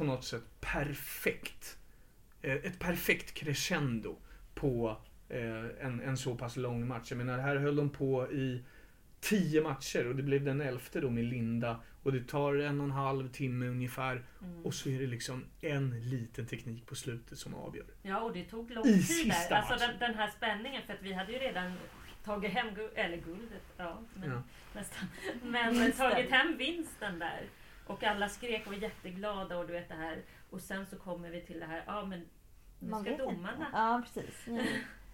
[0.00, 1.78] på något sätt perfekt,
[2.42, 4.16] eh, ett perfekt crescendo
[4.54, 4.96] på
[5.28, 7.10] eh, en, en så pass lång match.
[7.10, 8.62] Jag menar, här höll de på i
[9.20, 12.84] tio matcher och det blev den elfte då med Linda och det tar en och
[12.84, 14.66] en halv timme ungefär Mm.
[14.66, 17.86] och så är det liksom en liten teknik på slutet som avgör.
[18.02, 19.56] Ja, och det tog lång I tid där.
[19.56, 21.72] Alltså den, den här spänningen, för att vi hade ju redan
[22.24, 24.42] tagit hem gu- eller guldet, ja, men, Ja.
[24.74, 25.08] nästan.
[25.50, 27.40] Men tagit hem vinsten där.
[27.90, 30.22] Och alla skrek och var jätteglada och du vet det här.
[30.50, 32.28] Och sen så kommer vi till det här, ja men
[32.78, 33.52] nu Man ska domarna.
[33.52, 33.66] inte.
[33.72, 34.46] Ja, precis.
[34.46, 34.66] Nu,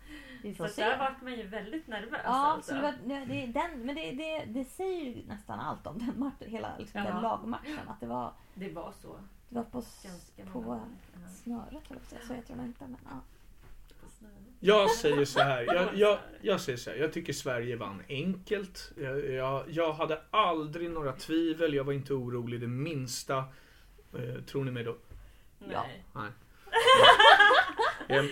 [0.42, 0.84] vi Så får att se.
[0.84, 2.20] där vart man ju väldigt nervös.
[2.24, 2.68] Ja, alltså.
[2.70, 2.94] så det, var,
[3.26, 7.12] det, den, men det, det, det säger nästan allt om den matchen, hela liksom, Ja.
[7.12, 7.88] den lagmatchen.
[7.88, 9.16] Att det var, Det var så.
[9.48, 10.80] det var på, Ganska på många.
[11.22, 11.82] Ja, snöret.
[12.26, 12.84] Så heter det inte.
[12.86, 13.20] Men, ja.
[14.60, 15.62] Jag säger så här.
[15.74, 16.96] Jag, jag, jag säger så här.
[16.96, 18.92] Jag tycker Sverige vann enkelt.
[18.96, 21.74] Jag, jag, jag hade aldrig några tvivel.
[21.74, 23.36] Jag var inte orolig det minsta.
[24.14, 24.96] Eh, tror ni mig då?
[25.72, 25.86] Ja.
[26.14, 26.30] Nej.
[28.08, 28.24] Eh,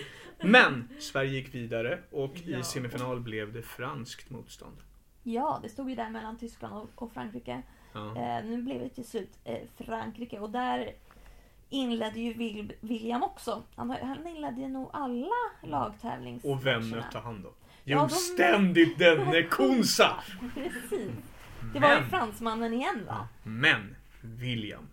[0.43, 2.59] Men Sverige gick vidare och Ja.
[2.59, 4.77] i semifinal blev det franskt motstånd.
[5.23, 7.61] ja, det stod ju där mellan Tyskland och, och Frankrike.
[7.93, 8.07] Ja.
[8.17, 10.93] Eh, nu blev det till slut eh, Frankrike och där
[11.69, 13.63] inledde ju Wil, William också.
[13.75, 15.27] Han, han inledde ju nog alla
[15.63, 16.57] lagtävlingsmatcherna.
[16.59, 17.53] Och vem mötte han då?
[17.83, 20.23] Ja, Jo, de- ständigt denne Konsa!
[20.53, 21.11] Precis.
[21.73, 23.27] Det var ju fransmannen igen va?
[23.43, 24.87] men William,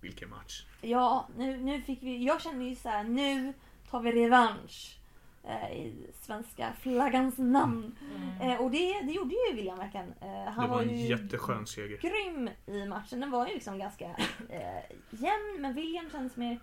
[0.00, 0.64] vilken match.
[0.80, 2.24] Ja, nu, nu fick vi...
[2.24, 3.52] Jag kände ju så här, nu
[3.90, 4.98] tar vi revansch.
[5.46, 7.96] Eh, I svenska flaggans namn.
[8.14, 8.50] Mm.
[8.50, 10.12] Eh, och det, det gjorde ju William verkligen.
[10.20, 11.98] Eh, han Det var ju en jätteskön seger.
[11.98, 13.20] grym i matchen.
[13.20, 14.04] Den var ju liksom ganska
[14.48, 16.60] eh, jämn, men William kändes mer...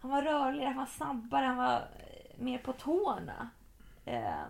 [0.00, 3.50] Han var rörligare, han var snabbare, han var eh, mer på tårna.
[4.04, 4.44] Eh,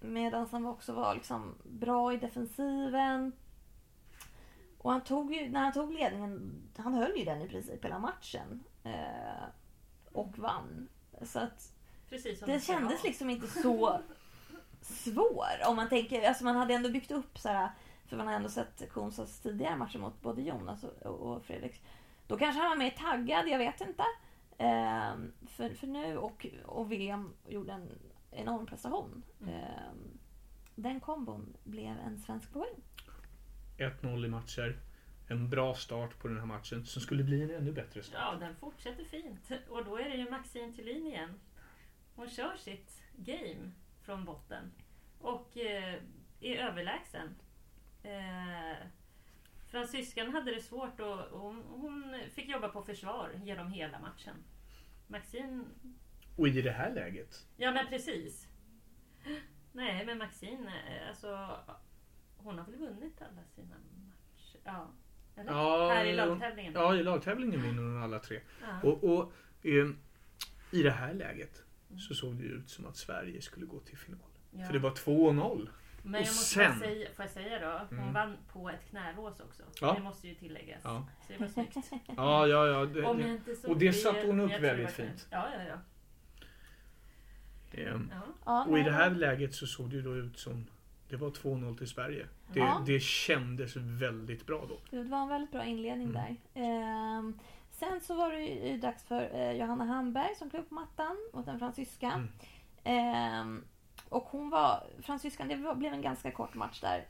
[0.00, 3.32] Medan han också var liksom bra i defensiven.
[4.78, 7.98] Och han tog ju, när han tog ledningen, han höll ju den i princip hela
[7.98, 8.64] matchen.
[8.84, 9.44] Eh,
[10.12, 10.88] och vann.
[11.22, 11.72] Så att
[12.10, 14.00] Precis som det kändes liksom inte så
[14.80, 15.66] svår.
[15.66, 17.70] Om man tänker, alltså man hade ändå byggt upp så här,
[18.06, 21.82] för man har ändå sett Konsas tidigare matcher mot både Jonas och, och Fredrik.
[22.26, 24.04] Då kanske han var mer taggad, jag vet inte.
[24.58, 27.88] Ehm, för, för nu, och, och William gjorde en
[28.30, 29.22] enorm prestation.
[29.40, 29.54] Mm.
[29.54, 30.18] Ehm,
[30.74, 32.82] den kombon blev en svensk poäng.
[33.78, 34.78] 1-0 i matcher.
[35.28, 38.20] En bra start på den här matchen som skulle bli en ännu bättre start.
[38.32, 39.50] Ja, den fortsätter fint.
[39.68, 41.40] Och då är det ju Maxine Thulin igen.
[42.18, 43.70] Hon kör sitt game
[44.02, 44.72] från botten.
[45.20, 45.94] Och eh,
[46.40, 47.34] är överlägsen.
[48.02, 48.76] Eh,
[49.66, 54.34] fransyskan hade det svårt och och hon, hon fick jobba på försvar genom hela matchen.
[55.06, 55.64] Maxine...
[56.36, 57.46] Och i det här läget.
[57.56, 58.48] Ja men precis.
[59.72, 61.58] Nej men Maxine, eh, alltså...
[62.36, 64.60] Hon har väl vunnit alla sina matcher?
[64.64, 64.90] Ja.
[65.36, 65.52] Eller?
[65.52, 66.72] Ja, Här i lagtävlingen?
[66.72, 68.40] Ja, i lagtävlingen vinner hon alla tre.
[68.62, 68.88] Ja.
[68.88, 69.88] Och, och eh,
[70.72, 74.20] i det här läget så såg det ut som att Sverige skulle gå till final.
[74.50, 74.64] Ja.
[74.66, 75.68] För det var 2-0.
[76.02, 77.86] Men Och jag måste sen- säga, får jag säga då?
[77.90, 78.12] Hon Mm.
[78.14, 79.62] vann på ett knälås också.
[79.80, 79.94] Ja.
[79.94, 80.80] Det måste ju tilläggas.
[80.84, 81.76] Ja, Så det var snyggt.
[82.16, 82.66] ja, ja.
[82.66, 85.28] ja det, Om jag det, inte såg och det satte hon upp det väldigt fint.
[85.30, 85.78] Ja, ja, ja.
[87.70, 88.20] eh, ja.
[88.44, 90.66] Ja, och i det här läget så såg det ju då ut som
[91.08, 92.26] det var 2-0 till Sverige.
[92.52, 92.82] Det, Ja.
[92.86, 94.78] det kändes väldigt bra då.
[94.90, 96.22] Det var en väldigt bra inledning Mm.
[96.22, 96.36] där.
[96.62, 97.38] Ehm,
[97.78, 101.16] sen så var det ju dags för eh, Johanna Hamberg som klev upp på mattan
[101.32, 102.12] mot en fransyska.
[102.12, 102.28] Mm.
[102.84, 103.64] Ehm,
[104.08, 107.06] och hon var, fransyskan, det blev en ganska kort match där.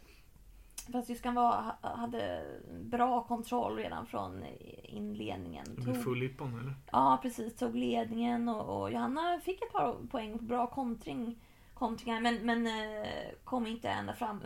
[0.93, 2.45] Fransyskan var, ha- hade
[2.81, 4.45] bra kontroll redan från
[4.83, 5.67] inledningen.
[5.77, 6.75] Det blev full Lippon eller?
[6.93, 7.57] Ja, precis.
[7.57, 11.39] Tog ledningen och, och Johanna fick ett par poäng på bra kontring,
[11.75, 13.09] kontringar men, men eh,
[13.45, 14.41] kom inte ända fram.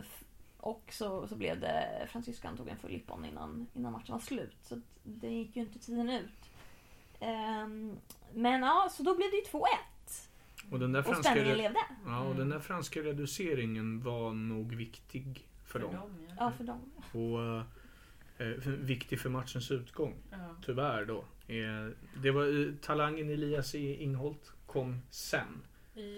[0.63, 4.57] Och så, så blev det, fransyskan tog en full lippon innan, innan matchen var slut.
[4.63, 6.51] Så det gick ju inte tiden ut.
[7.21, 7.97] Ehm,
[8.35, 9.65] men ja, så då blev det ju 2-1.
[10.71, 11.79] Och den där Och franska, spänningen re- levde.
[12.07, 15.95] ja, och den där franska reduceringen var nog viktig för, dem.
[15.95, 16.35] ja.
[16.39, 16.93] Ja, för dem.
[16.97, 17.41] Och
[18.47, 20.15] eh, för- viktig för matchens utgång.
[20.31, 20.57] Ja.
[20.67, 21.19] Tyvärr då.
[21.49, 21.89] Eh,
[22.23, 25.63] det var eh, talangen Elias i Ingholt kom sen.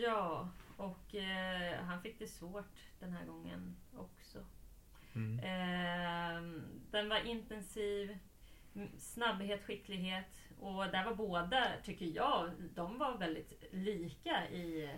[0.02, 2.64] Ja, och eh, han fick det svårt
[3.00, 4.23] den här gången också.
[5.14, 5.38] Mm.
[5.38, 8.18] Eh, den var intensiv,
[8.98, 10.40] snabbhet, skicklighet.
[10.61, 14.90] Och där var båda, tycker jag, de var väldigt lika i...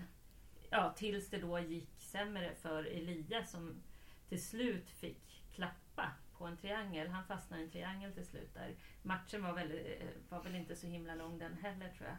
[0.71, 3.83] Ja, tills det då gick sämre för Elias som
[4.29, 7.09] till slut fick klappa på en triangel.
[7.09, 8.75] Han fastnade i en triangel till slut där.
[9.03, 9.81] Matchen var väl,
[10.29, 12.17] var väl inte så himla lång den heller tror jag.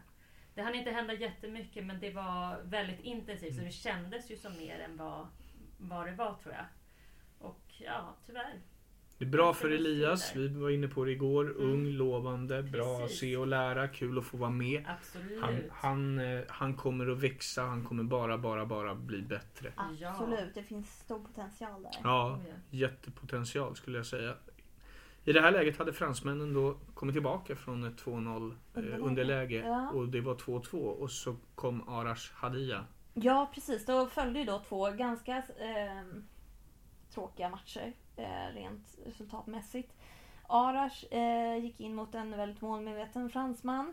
[0.54, 4.58] Det hann inte hända jättemycket men det var väldigt intensivt så det kändes ju som
[4.58, 5.26] mer än vad,
[5.78, 6.64] vad det var tror jag.
[7.78, 8.60] Ja, tyvärr.
[9.18, 10.36] Det är bra för Elias.
[10.36, 11.50] Vi var inne på det igår.
[11.56, 13.18] Ung, lovande, bra att Precis.
[13.20, 13.88] se och lära.
[13.88, 14.84] Kul att få vara med.
[14.88, 15.42] Absolut.
[15.42, 17.62] Han, han, eh, han kommer att växa.
[17.62, 19.72] Han kommer bara, bara, bara bli bättre.
[19.76, 21.90] Absolut, det finns stor potential där.
[22.02, 22.54] Ja, Oh, ja.
[22.78, 24.34] jättepotential skulle jag säga.
[25.24, 28.98] I det här läget hade fransmännen då kommit tillbaka från ett 2-0 eh, Underläge.
[29.02, 29.90] underläge Ja.
[29.90, 32.84] och det var 2-2 och så kom Arash Hadia.
[33.14, 33.86] Ja, precis.
[33.86, 36.02] Då följde ju då två ganska eh,
[37.18, 39.92] tråkiga matcher eh, rent resultatmässigt.
[40.46, 43.92] Arash eh, gick in mot en väldigt målmedveten fransman.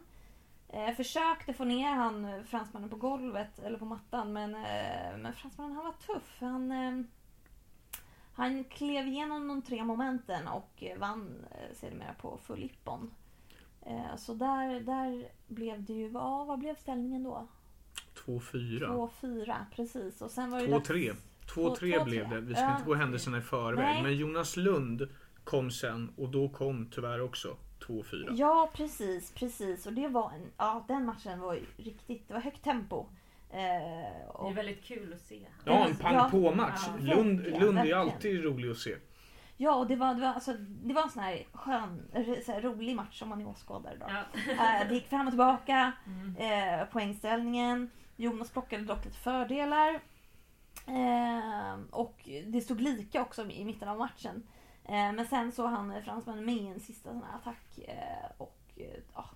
[0.70, 5.34] Eh, försökte få ner han eh, fransmannen på golvet eller på mattan men, eh, men
[5.34, 6.38] fransmannen han var tuff.
[6.40, 7.02] Han, eh,
[8.34, 13.12] han klev igenom de tre momenten och eh, vann eh, sedermera på full ippon.
[13.82, 17.48] Eh, så där, där blev det ju, vad, vad blev ställningen då?
[18.26, 19.10] 2-4.
[19.22, 20.22] 2-4, precis.
[20.22, 21.16] Och sen var det 2-3.
[21.46, 22.04] Dags- 2-3 2-3.
[22.04, 22.42] blev det.
[22.42, 22.72] Vi ska Ja.
[22.72, 23.86] inte gå händelserna i förväg.
[23.86, 24.04] Nej.
[24.04, 25.08] Men Jonas Lund
[25.44, 28.28] kom sen och då kom tyvärr också 2-4.
[28.32, 29.86] Ja, precis, precis.
[29.86, 33.06] Och det var en, ja, den matchen var ju riktigt, det var högt tempo.
[33.50, 35.48] Eh, Det och, är väldigt kul att se.
[35.66, 36.82] Ja, en pang på match.
[37.00, 38.96] Ja, Lund, verkligen, Lund är alltid rolig att se.
[39.58, 42.02] ja, och det var, det, var, alltså, det var en sån här skön,
[42.46, 44.06] så här rolig match som man är åskådare då.
[44.10, 44.24] Ja.
[44.82, 46.36] Eh, det gick fram och tillbaka, Mm.
[46.80, 47.90] eh, poängställningen.
[48.16, 50.00] Jonas plockade dock lite fördelar.
[50.88, 54.44] Eh, och det stod lika också i mitten av matchen.
[54.84, 59.00] Eh, men sen så han fransmannen med i en sista sån attack eh, och eh,
[59.14, 59.30] ja,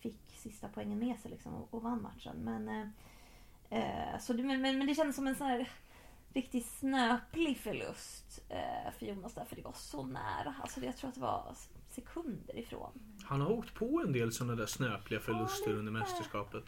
[0.00, 2.36] fick sista poängen med sig liksom och, och vann matchen.
[2.36, 2.88] Men, eh,
[3.78, 5.68] eh, så det, men, men, det kändes som en sån här
[6.32, 8.42] riktigt snöplig förlust
[8.98, 10.54] för Jonas där för det var så nära.
[10.62, 11.54] Alltså jag tror att det var
[11.88, 12.92] sekunder ifrån.
[13.24, 16.64] Han har åkt på en del sådana där snöpliga förluster Ja, under mästerskapet.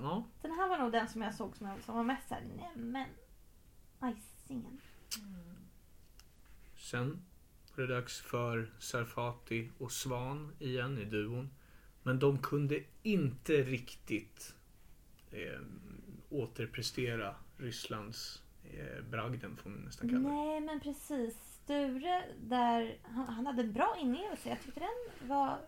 [0.00, 3.08] Ja, Den här var nog den som jag såg som, som var mest såhär, nämen,
[4.02, 4.80] icingen.
[6.76, 7.22] Sen
[7.76, 11.50] var det dags för Sarfati och Svan igen i duon.
[12.02, 14.54] Men de kunde inte riktigt
[15.30, 15.60] eh,
[16.30, 20.34] återprestera Rysslands eh, bragden får man nästan kalla det.
[20.34, 21.36] Nej men precis.
[21.64, 24.48] Sture där, han, han hade en bra inlevelse.
[24.48, 25.58] Jag tyckte den var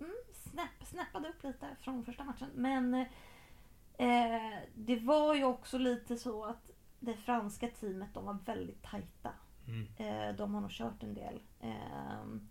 [0.00, 2.48] mm, snäpp, snäppade upp lite från första matchen.
[2.54, 2.94] Men
[3.98, 9.32] eh, det var ju också lite så att det franska teamet de var väldigt tajta.
[9.68, 9.86] Mm.
[9.96, 11.40] Eh, de har nog kört en del.
[11.60, 12.48] Ehm,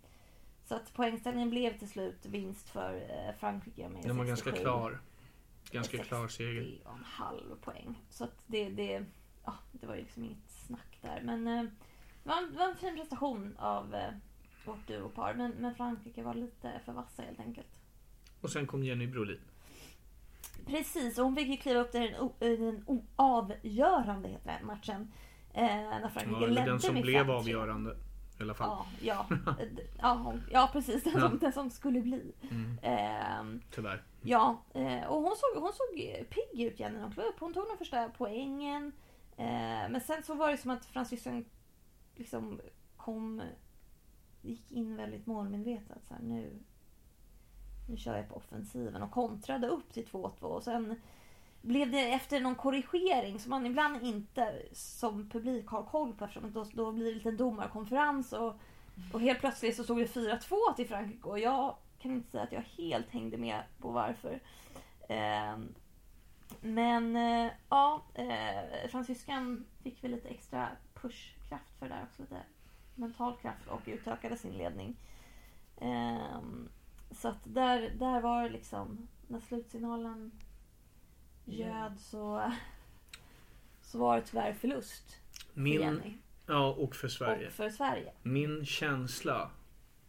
[0.64, 4.64] så att poängställningen blev till slut vinst för eh, Frankrike med Den var ganska 67.
[4.64, 5.00] klar.
[5.70, 6.62] Ganska klar seger.
[6.62, 8.02] 60,5 poäng.
[8.10, 9.04] Så att det, det,
[9.44, 11.20] ja, det var ju liksom inget snack där.
[11.24, 11.62] Men eh,
[12.22, 14.10] det, var en, det var en fin prestation av eh,
[14.64, 15.34] vårt duopar.
[15.34, 17.80] Men, men Frankrike var lite för vassa helt enkelt.
[18.40, 19.40] Och sen kom Jenny Brolin.
[20.66, 22.02] Precis, och hon fick ju kliva upp den,
[22.40, 25.12] i den o- avgörande heter det, matchen.
[25.52, 27.30] Eh, när Frankrike Ja, ledde den som blev 5-3.
[27.38, 27.96] avgörande.
[28.38, 28.78] I alla fall.
[29.02, 29.26] Ja,
[30.00, 31.04] ja, Eh, ja, precis.
[31.04, 31.28] Den, Ja.
[31.28, 32.32] Som, den som skulle bli.
[32.50, 34.02] Mm, Ehm, tyvärr.
[34.22, 35.96] Ja, eh, och hon såg, hon såg
[36.30, 37.40] pigg ut igen när hon klev upp.
[37.40, 38.92] Hon tog den första poängen.
[39.36, 41.44] Eh, men sen så var det som att fransyskan
[42.14, 42.60] liksom
[42.96, 43.42] kom...
[44.42, 45.98] Gick in väldigt målmedvetet.
[46.08, 46.58] Så här, nu,
[47.86, 50.40] nu kör jag på offensiven och kontrade upp till 2-2.
[50.40, 51.00] Och sen
[51.60, 56.52] blev det efter någon korrigering som man ibland inte som publik har koll på eftersom
[56.52, 58.54] då, då blir det lite domarkonferens och,
[59.12, 62.52] och helt plötsligt så stod det 4-2 till Frankrike och jag kan inte säga att
[62.52, 64.40] jag helt hängde med på varför.
[65.08, 65.74] Ehm,
[66.60, 72.22] men eh, ja, eh, fransyskan fick väl lite extra pushkraft för det där också.
[72.22, 72.42] Lite
[72.94, 74.96] mental kraft och utökade sin ledning.
[75.80, 76.68] Ehm,
[77.10, 80.32] så att där, där var liksom, när slutsignalen
[81.44, 82.52] ljöd så,
[83.82, 85.20] så var det tyvärr förlust
[85.54, 86.16] för Min, Jenny.
[86.46, 87.46] ja, och för Sverige.
[87.46, 88.12] Och för Sverige.
[88.22, 89.50] Min känsla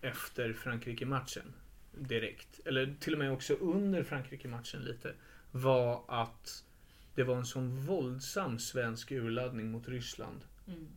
[0.02, 1.54] efter Frankrike-matchen
[1.92, 5.14] direkt, eller till och med också under Frankrike-matchen lite,
[5.52, 6.64] var att
[7.16, 10.42] det var en sån våldsam svensk urladdning mot Ryssland.
[10.68, 10.88] Mm.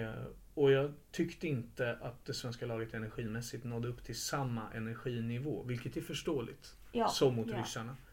[0.00, 5.62] Eh, och jag tyckte inte att det svenska laget energimässigt nådde upp till samma energinivå,
[5.62, 6.76] vilket är förståeligt.
[6.92, 7.58] Ja, som mot ja.
[7.58, 7.96] ryssarna.
[8.00, 8.06] Ja,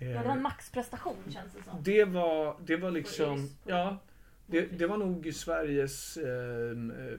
[0.00, 1.82] Eh, det var en maxprestation känns det som.
[1.82, 3.98] det var, det var liksom, ja,
[4.46, 7.18] det, det var nog Sveriges, eh, eh,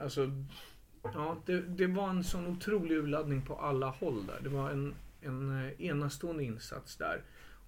[0.00, 0.30] alltså,
[1.02, 4.40] ja, det, det var en sån otrolig urladdning på alla håll där.
[4.42, 7.22] Det var en, en eh, enastående insats där.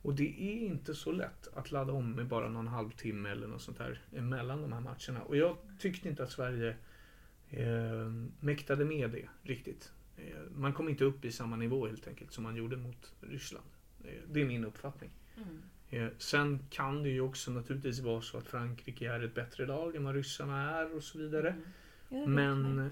[0.07, 3.63] Och det är inte så lätt att ladda om med bara någon halvtimme eller något
[3.63, 5.23] sånt där emellan de här matcherna.
[5.25, 6.77] Och jag tyckte inte att Sverige
[7.51, 9.93] eh, mäktade med det riktigt.
[10.17, 13.67] Eh, man kom inte upp i samma nivå helt enkelt som man gjorde mot Ryssland.
[14.05, 15.11] Eh, det är min uppfattning.
[15.37, 15.63] Mm.
[15.91, 19.97] Eh, Sen kan det ju också naturligtvis vara så att Frankrike är ett bättre lag
[19.97, 21.57] än vad ryssarna är och så vidare.
[22.11, 22.35] Mm.
[22.35, 22.91] Men- inte.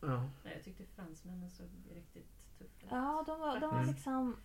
[0.00, 0.30] Ja.
[0.44, 2.90] Nej, jag tyckte fransmännen såg riktigt tuffa ut.
[2.90, 3.94] Ja, de var, de var Mm.
[3.94, 4.36] liksom...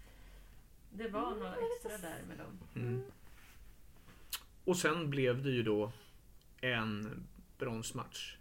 [0.91, 2.59] Det var Mm, något extra där med dem.
[2.75, 3.03] Mm.
[4.65, 5.91] Och sen blev det ju då
[6.61, 7.23] en
[7.57, 8.35] bronsmatch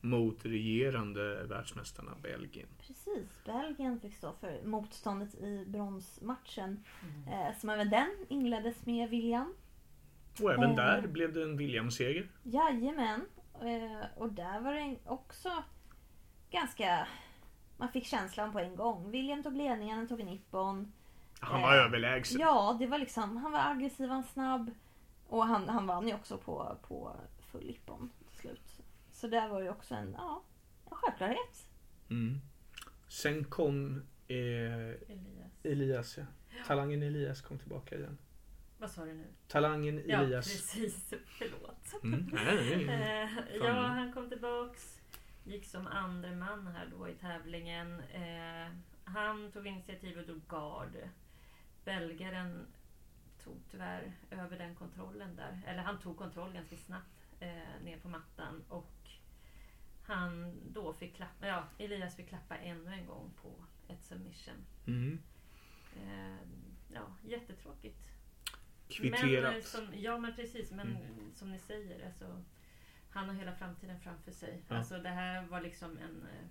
[0.00, 2.68] mot regerande världsmästarna Belgien.
[2.78, 6.84] Precis, Belgien fick stå för motståndet i bronsmatchen.
[7.02, 7.28] Mm.
[7.48, 9.54] Eh, som även den inleddes med William.
[10.42, 10.76] Och även Eh.
[10.76, 12.28] där blev det en Williams-seger.
[12.42, 13.20] Jajamän.
[13.54, 15.64] Eh, och där var det också
[16.50, 17.08] ganska...
[17.76, 19.10] Man fick känslan på en gång.
[19.10, 20.92] William tog ledningen, han tog en nippon.
[21.44, 22.40] Han var Eh, överlägsen.
[22.40, 24.70] Ja, det var liksom, han var aggressiv, han var snabb.
[25.28, 27.16] Och han, han vann ju också på, på
[27.52, 28.80] full nippon till slut.
[29.10, 30.42] Så där var ju också en, ja,
[30.90, 31.68] en självklarhet.
[32.10, 32.40] Mm.
[33.08, 35.50] Sen kom eh, Elias.
[35.62, 36.24] Elias, ja.
[36.66, 38.18] Talangen Elias kom tillbaka igen.
[38.78, 39.24] Vad sa du nu?
[39.48, 40.46] Talangen Ja, Elias.
[40.46, 41.14] precis.
[41.38, 42.02] Förlåt.
[42.04, 42.20] Mm.
[42.32, 43.22] Nej, nej, nej.
[43.50, 45.00] Eh, ja, han kom tillbaks.
[45.44, 48.00] Gick som andre man här då i tävlingen.
[48.00, 48.72] Eh,
[49.04, 50.96] han tog initiativ och drog gard.
[51.84, 52.66] Belgaren
[53.44, 55.60] tog tyvärr över den kontrollen där.
[55.66, 58.64] Eller han tog kontroll ganska snabbt eh, ner på mattan.
[58.68, 58.92] Och
[60.02, 63.52] han då fick klappa, ja, Elias fick klappa ännu en gång på
[63.88, 64.66] ett submission.
[64.86, 65.18] Mm.
[65.96, 66.36] Eh,
[66.92, 67.98] ja, jättetråkigt.
[69.00, 69.64] Men, eh, Kvitterat.
[69.64, 71.34] som, ja men precis, men Mm.
[71.34, 72.42] som ni säger, alltså,
[73.10, 74.62] han har hela framtiden framför sig.
[74.68, 74.76] Ja.
[74.76, 76.46] Alltså det här var liksom en, eh,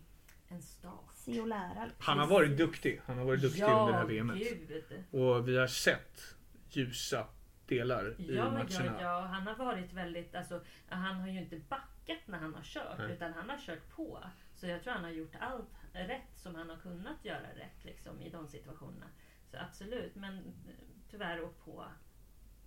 [0.54, 1.10] en start.
[1.14, 1.90] Se och lära.
[2.00, 3.02] Han har varit duktig.
[3.06, 4.38] Han har varit duktig ja, under det här VMet.
[4.38, 4.84] Gud.
[5.12, 6.36] Och vi har sett
[6.70, 7.28] ljusa
[7.68, 8.68] delar i Ja, matcherna.
[8.86, 12.64] ja, ja, han har varit väldigt, alltså, han har ju inte backat när han har
[12.64, 13.14] kört Nej.
[13.14, 14.24] utan han har kört på.
[14.56, 18.22] Så jag tror han har gjort allt rätt som han har kunnat göra rätt liksom,
[18.22, 19.06] i de situationerna.
[19.52, 20.74] Så absolut, men eh,
[21.12, 21.86] tyvärr åkt på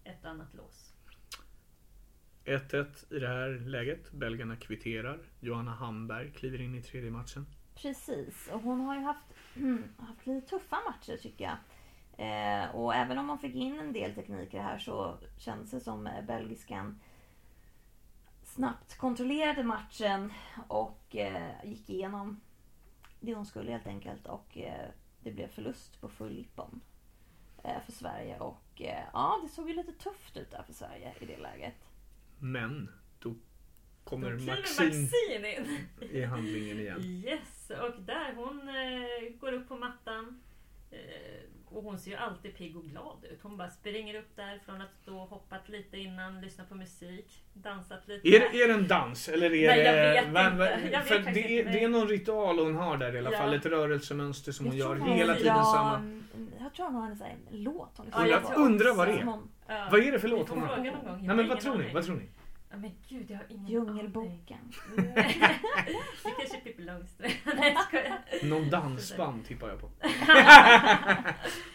[0.04, 0.92] ett annat lås.
[2.44, 4.12] 1-1 i det här läget.
[4.12, 5.18] Belgarna kvitterar.
[5.40, 7.46] Johanna Hamberg kliver in i tredje matchen.
[7.76, 9.24] Precis, och hon har ju haft,
[9.98, 11.56] haft lite tuffa matcher tycker jag.
[12.18, 16.06] Eh, och även om man fick in en del tekniker här så kändes det som
[16.06, 17.00] eh, belgiskan
[18.42, 20.32] snabbt kontrollerade matchen
[20.68, 22.40] och eh, gick igenom
[23.20, 24.26] det hon skulle helt enkelt.
[24.26, 24.88] Och eh,
[25.20, 26.80] det blev förlust på full lippon
[27.64, 28.38] eh, för Sverige.
[28.38, 31.74] Och eh, ja, det såg ju lite tufft ut där för Sverige i det läget.
[32.38, 33.34] Men då
[34.04, 35.88] kommer Maxine Maxine in.
[36.00, 37.00] i handlingen igen.
[37.04, 37.45] Yes,
[38.36, 40.40] hon eh, går upp på mattan.
[40.90, 40.98] Eh,
[41.68, 43.38] och hon ser ju alltid pigg och glad ut.
[43.42, 48.08] Hon bara springer upp där från att och hoppat lite innan, lyssnat på musik, dansat
[48.08, 48.28] lite.
[48.28, 50.12] Är det, är det en dans eller är Nej, jag det...
[50.12, 50.88] vet va- inte.
[50.92, 51.72] Jag vet det, är, inte.
[51.72, 53.38] det är någon ritual hon har där i alla Ja.
[53.38, 53.54] fall.
[53.54, 55.96] Ett rörelsemönster som hon Jag gör tror hon- hela tiden ja, samma.
[55.96, 56.24] mm,
[56.60, 59.28] Jag tror hon har en sån här låt hon Ja, jag Undrar, vad det Som
[59.28, 59.32] är.
[59.32, 59.88] hon- Ja.
[59.90, 60.68] Vad är det för låt hon har?
[60.76, 61.16] fråga någon gång.
[61.18, 61.92] Jag Nej men vad tror ni?
[61.94, 62.28] Vad tror ni?
[62.70, 63.72] Ja, men gud, jag har ingen aning.
[63.72, 64.72] Djungelboken.
[64.96, 65.22] det
[66.22, 67.32] kanske är Pippi Långstrump.
[67.56, 68.18] Nej, jag skojar.
[68.42, 69.90] Någon dansband tippar jag på.
[70.00, 70.12] Nej,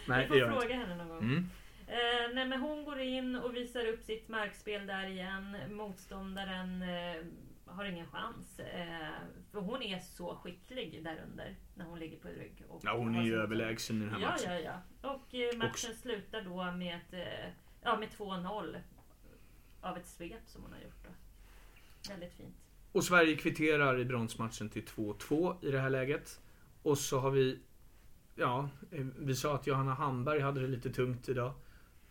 [0.08, 0.62] Vi det får gör jag inte.
[0.68, 1.20] fråga henne någon gång.
[1.24, 1.50] Mm.
[1.88, 5.58] Eh, nej, men hon går in och visar upp sitt markspel där igen.
[5.70, 7.24] Motståndaren eh,
[7.66, 8.60] har ingen chans.
[8.60, 9.08] Eh,
[9.52, 12.64] för hon är så skicklig där under när hon ligger på rygg.
[12.70, 14.54] Och Ja, hon har är ju sin- överlägsen i den här Ja, matchen.
[14.64, 15.10] ja, ja.
[15.10, 17.50] Och eh, matchen slutar då med, ett, eh,
[17.84, 18.78] ja, med 2-0
[19.82, 21.04] av ett svep som hon har gjort.
[21.04, 21.10] Då.
[22.10, 22.56] Väldigt fint.
[22.92, 26.42] Och Sverige kvitterar i bronsmatchen till 2-2 i det här läget.
[26.84, 27.60] Och så har vi...
[28.36, 31.54] Ja, eh, vi sa att Johanna Hamberg hade det lite tungt idag.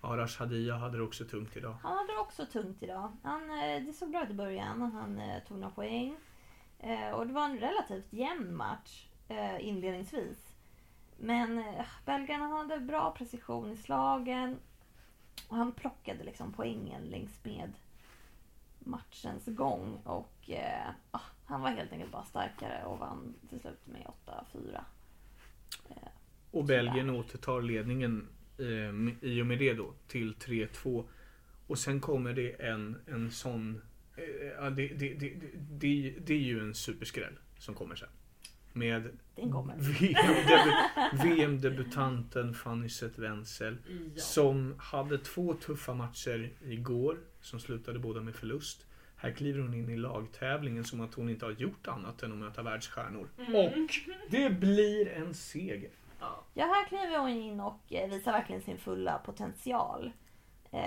[0.00, 1.76] Arash Hadia hade det också tungt idag.
[1.82, 3.16] Han hade det också tungt idag.
[3.22, 4.82] Han, eh, det såg bra ut i början.
[4.82, 6.16] Han eh, tog några poäng.
[7.14, 9.06] Och det var en relativt jämn match
[9.60, 10.54] inledningsvis.
[11.18, 11.64] Men
[12.06, 14.58] belgarna hade bra precision i slagen.
[15.48, 17.72] Och han plockade liksom poängen längs med
[18.78, 20.00] matchens gång.
[20.04, 24.80] Och eh, ah, han var helt enkelt bara starkare och vann till slut med 8-4.
[26.50, 28.28] Och Belgien återtar ledningen
[28.58, 31.04] eh, i och med det då till 3-2.
[31.66, 33.82] Och sen kommer det en, en sån...
[34.16, 35.14] Eh, det, det,
[35.70, 38.08] det, det är ju en superskräll som kommer sen.
[38.72, 39.08] Med
[41.24, 43.76] VM-debutanten Fanny Zet-Wenzel.
[44.14, 44.20] Ja.
[44.22, 48.86] Som hade två tuffa matcher igår som slutade båda med förlust.
[49.16, 52.38] Här kliver hon in i lagtävlingen som att hon inte har gjort annat än att
[52.38, 53.28] möta världsstjärnor.
[53.38, 53.54] Mm.
[53.54, 53.72] Och
[54.30, 55.90] det blir en seger.
[56.20, 56.64] Ja.
[56.64, 60.12] Här kliver hon in och eh, visar verkligen sin fulla potential.
[60.72, 60.80] Eh,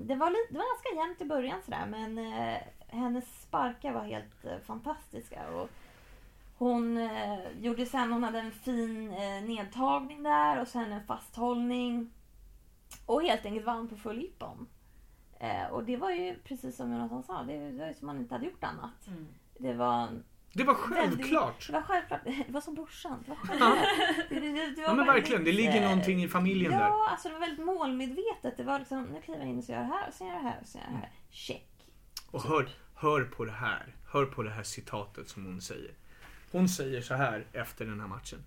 [0.00, 2.58] Det var, lite, det var ganska jämnt i början sådär men eh,
[2.88, 5.48] hennes sparkar var helt eh, fantastiska.
[5.48, 5.70] Och
[6.58, 12.10] hon eh, gjorde sen, hon hade en fin eh, nedtagning där och sen en fasthållning.
[13.06, 14.68] Och helt enkelt vann på full ippon.
[15.40, 18.34] Eh, och det var ju precis som Jonathan sa, det var ju som man inte
[18.34, 19.06] hade gjort annat.
[19.06, 19.26] Mm.
[19.58, 20.08] Det var
[20.52, 21.66] Det var självklart.
[21.66, 22.20] det var självklart.
[22.24, 23.22] Det var som brorsan.
[23.24, 23.78] Det var självklart.
[24.28, 26.80] Det, det, det, var Ja men verkligen, det ligger eh, någonting i familjen där.
[26.80, 28.56] Ja, alltså det var väldigt målmedvetet.
[28.56, 30.26] Det var liksom, nu kliver jag in och så gör jag det här och sen
[30.26, 31.10] gör jag det här och sen gör jag det Mm.
[31.10, 31.12] här.
[31.30, 31.70] Check.
[32.30, 33.94] Och hör, hör på det här.
[34.12, 35.94] Hör på det här citatet som hon säger.
[36.50, 38.38] Hon säger så här efter den här matchen.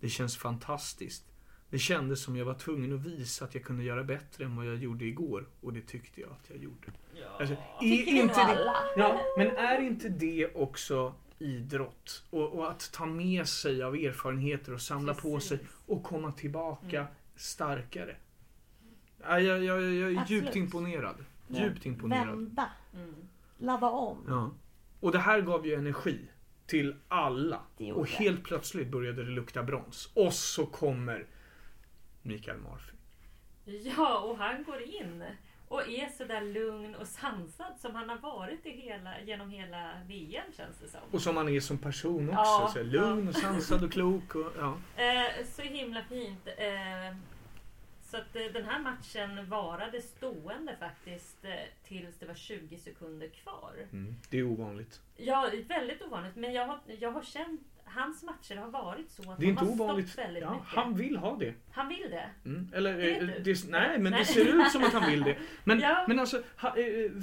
[0.00, 1.24] Det känns fantastiskt.
[1.70, 4.66] Det kändes som jag var tvungen att visa att jag kunde göra bättre än vad
[4.66, 5.46] jag gjorde igår.
[5.60, 6.86] Och det tyckte jag att jag gjorde.
[7.20, 7.26] Ja.
[7.40, 8.74] Alltså, är inte nog det, alla.
[8.96, 12.24] ja, men är inte det också idrott?
[12.30, 15.74] Och, och att ta med sig av erfarenheter och samla på sig Precis.
[15.86, 17.12] och komma tillbaka Mm.
[17.36, 18.16] starkare.
[19.22, 20.30] Ja, jag, jag, jag är Absolut.
[20.44, 21.24] djupt imponerad.
[21.48, 22.26] Djupt imponerad.
[22.28, 22.68] Vända.
[22.94, 23.14] Mm.
[23.58, 24.18] Ladda om.
[24.28, 24.50] Ja.
[25.00, 26.20] Och det här gav ju energi
[26.66, 27.60] till alla.
[27.94, 30.10] Och helt plötsligt började det lukta brons.
[30.14, 31.26] Och så kommer
[32.22, 32.96] Mikael Murphy.
[33.64, 35.24] Ja, och han går in
[35.68, 40.52] och är sådär lugn och sansad som han har varit i hela, genom hela VM
[40.56, 41.00] känns det som.
[41.10, 42.40] Och som han är som person också.
[42.40, 44.34] Ja, så lugn och sansad och klok.
[44.34, 44.76] Och, ja.
[44.96, 46.46] Eh, så himla fint.
[46.46, 47.16] Eh,
[48.14, 51.50] så att eh, den här matchen varade stående faktiskt eh,
[51.84, 53.72] tills det var 20 sekunder kvar.
[53.92, 54.14] mm.
[54.30, 55.00] Det är ovanligt.
[55.16, 56.36] Ja, väldigt ovanligt.
[56.36, 59.50] Men jag har, jag har känt hans matcher har varit så att Det är han
[59.50, 60.08] inte har ovanligt.
[60.08, 60.68] stått väldigt Ja, mycket.
[60.68, 61.54] han vill ha det.
[61.70, 62.30] Han vill det.
[62.44, 62.70] Mm.
[62.74, 64.20] Eller, Vet eh, det, nej, men Nej.
[64.20, 65.36] det ser ut som att han vill det.
[65.64, 66.04] Men, Ja.
[66.08, 66.76] men alltså, ha,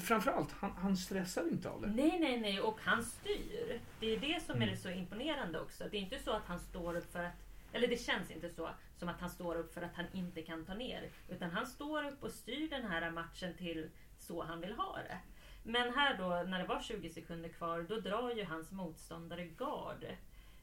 [0.04, 1.88] framförallt, han, han stressar inte av det.
[1.88, 2.62] Nej, nej, nej.
[2.62, 3.80] Och han styr.
[4.00, 4.70] Det är det som är Mm.
[4.70, 5.84] det så imponerande också.
[5.92, 7.34] Det är inte så att han står upp för att
[7.74, 10.66] eller det känns inte så som att han står upp för att han inte kan
[10.66, 11.12] ta ner.
[11.30, 15.20] Utan han står upp och styr den här matchen till så han vill ha det.
[15.64, 20.04] Men här då, när det var 20 sekunder kvar, då drar ju hans motståndare gard.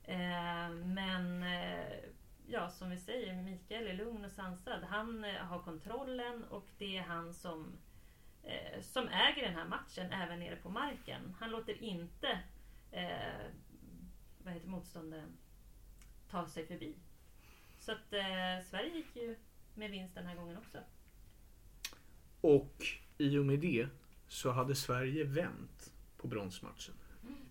[0.05, 1.99] Eh, men eh,
[2.47, 4.85] ja, som vi säger, Mikael är lugn och sansad.
[4.85, 7.73] Han eh, har kontrollen och det är han som,
[8.43, 11.37] eh, som äger den här matchen även nere på marken.
[11.41, 12.41] Han låter inte
[12.91, 13.47] eh,
[14.45, 15.37] vad heter motståndaren
[16.31, 16.95] ta sig förbi.
[17.79, 19.37] Så att eh, Sverige gick ju
[19.75, 20.79] med vinst den här gången också.
[22.41, 22.87] Och
[23.19, 23.89] i och med det
[24.29, 26.95] så hade Sverige vänt på bronsmatchen.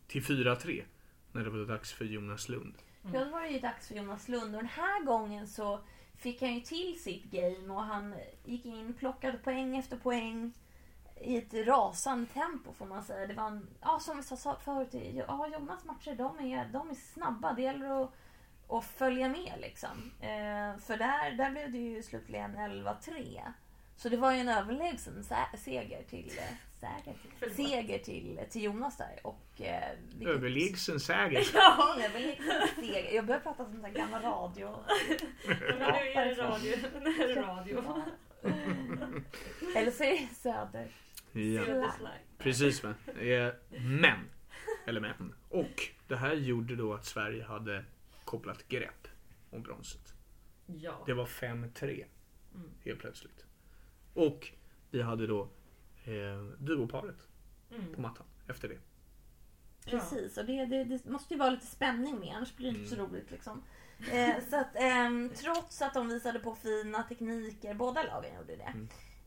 [0.07, 0.83] Till 4-3.
[1.31, 2.75] När det var dags för Jonas Lund.
[3.03, 3.15] Mm.
[3.15, 5.79] Ja, då var det ju dags för Jonas Lund och den här gången så
[6.15, 8.15] fick han ju till sitt game och han
[8.45, 10.53] gick in, plockade poäng efter poäng
[11.21, 13.27] i ett rasande tempo får man säga.
[13.27, 14.95] Det var en, ja, som vi sa förut,
[15.27, 17.53] ja, Jonas matcher de är, de är snabba.
[17.53, 18.13] Det gäller att,
[18.69, 20.11] att följa med liksom.
[20.21, 23.41] Eh, för där, där blev det ju slutligen 11-3.
[23.95, 25.23] Så det var ju en överlägsen
[25.57, 26.43] seger till, eh,
[26.79, 29.19] seger till, seger till, till Jonas där.
[29.23, 31.43] Och, eh, vilket- Överlägsen seger.
[31.53, 33.15] Ja, Överlägsen seger.
[33.15, 34.75] Jag börjar prata som en gammal radio.
[35.47, 36.75] men nu är det radio.
[37.01, 37.83] Nu är det radio.
[39.75, 40.87] Eller så är det Söder.
[41.31, 41.91] Ja.
[42.37, 42.93] Precis va.
[43.21, 44.19] Eh, Men.
[44.87, 45.33] Eller men.
[45.49, 47.85] Och det här gjorde då att Sverige hade
[48.27, 49.07] kopplat grepp
[49.49, 50.13] om bronset.
[50.65, 51.03] Ja.
[51.05, 52.05] Det var 5-3.
[52.55, 52.69] Mm.
[52.85, 53.45] Helt plötsligt.
[54.13, 54.51] Och
[54.91, 55.41] vi hade då
[56.05, 57.17] eh, duoparet
[57.69, 58.01] på Mm.
[58.01, 58.77] mattan efter det.
[59.85, 62.89] Precis, och det, det, det måste ju vara lite spänning med, annars blir det inte
[62.89, 63.07] så Mm.
[63.11, 63.31] roligt.
[63.31, 63.63] Liksom.
[64.11, 68.73] Eh, så att, ehm, trots att de visade på fina tekniker, båda lagen gjorde det.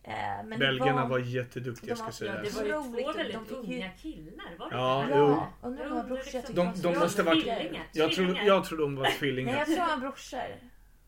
[0.03, 0.13] Eh,
[0.45, 2.37] men Belgarna det var, jätteduktiga de ska var- sägas.
[2.37, 2.73] Ja, det var ju
[3.03, 4.45] två de väldigt fick ju- unga killar.
[4.59, 5.19] Var det Ja, det?
[5.19, 6.35] Ja, undrar om de var brorsor.
[6.35, 7.43] Jag de- de- var de måste varit-.
[7.45, 7.83] Tvillingar.
[7.93, 9.57] Jag tror, jag tror de var Nej, tvillingar.
[9.59, 10.41] jag tror de var brorsor.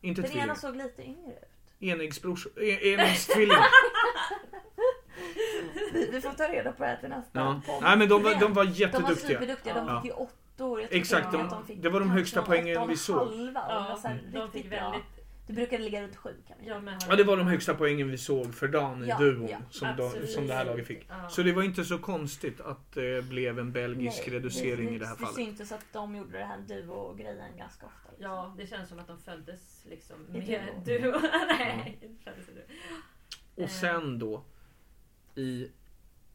[0.01, 0.55] Inte Den ena tvillingar.
[0.55, 1.43] såg lite yngre ut.
[1.79, 2.51] Enäggsbrorsor.
[2.57, 3.65] en- Enäggstvillingar.
[5.93, 7.61] Vi, vi får ta reda på det här till nästa Ja.
[7.65, 7.81] podd.
[7.83, 9.15] Nej men de var, de var De var jätteduktiga.
[9.39, 9.73] superduktiga.
[9.73, 10.87] De fick ju åttor.
[10.91, 13.15] Exakt, till de- fick det var de högsta poängen vi såg.
[13.17, 13.99] Halva, det var
[14.33, 15.03] Ja, de fick väldigt
[15.47, 18.17] Det brukade ligga runt sju kan vi Ja, Ja, det var de högsta poängen vi
[18.17, 21.05] såg för dagen i Ja, duon ja, som, de, som det här laget fick.
[21.09, 21.29] Ja.
[21.29, 24.97] Så det var inte så konstigt att det blev en belgisk Nej, reducering det, i
[24.99, 25.35] det här Det fallet.
[25.35, 28.09] syntes att de gjorde det här duo-grejen ganska ofta.
[28.09, 28.25] liksom.
[28.31, 30.45] Ja, det känns som att de föddes liksom I med
[30.85, 31.01] duo.
[31.11, 31.19] duo.
[31.47, 33.63] Nej, duo.
[33.63, 34.43] Och sen då
[35.35, 35.67] i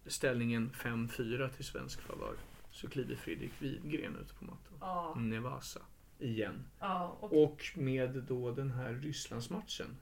[0.07, 2.35] ställningen 5-4 till svensk favör
[2.71, 4.79] så kliver Fredrik Widgren ut på mattan.
[4.81, 5.81] Ja, Nevasa
[6.19, 6.65] igen.
[6.81, 9.97] ja och Och med då den här Rysslandsmatchen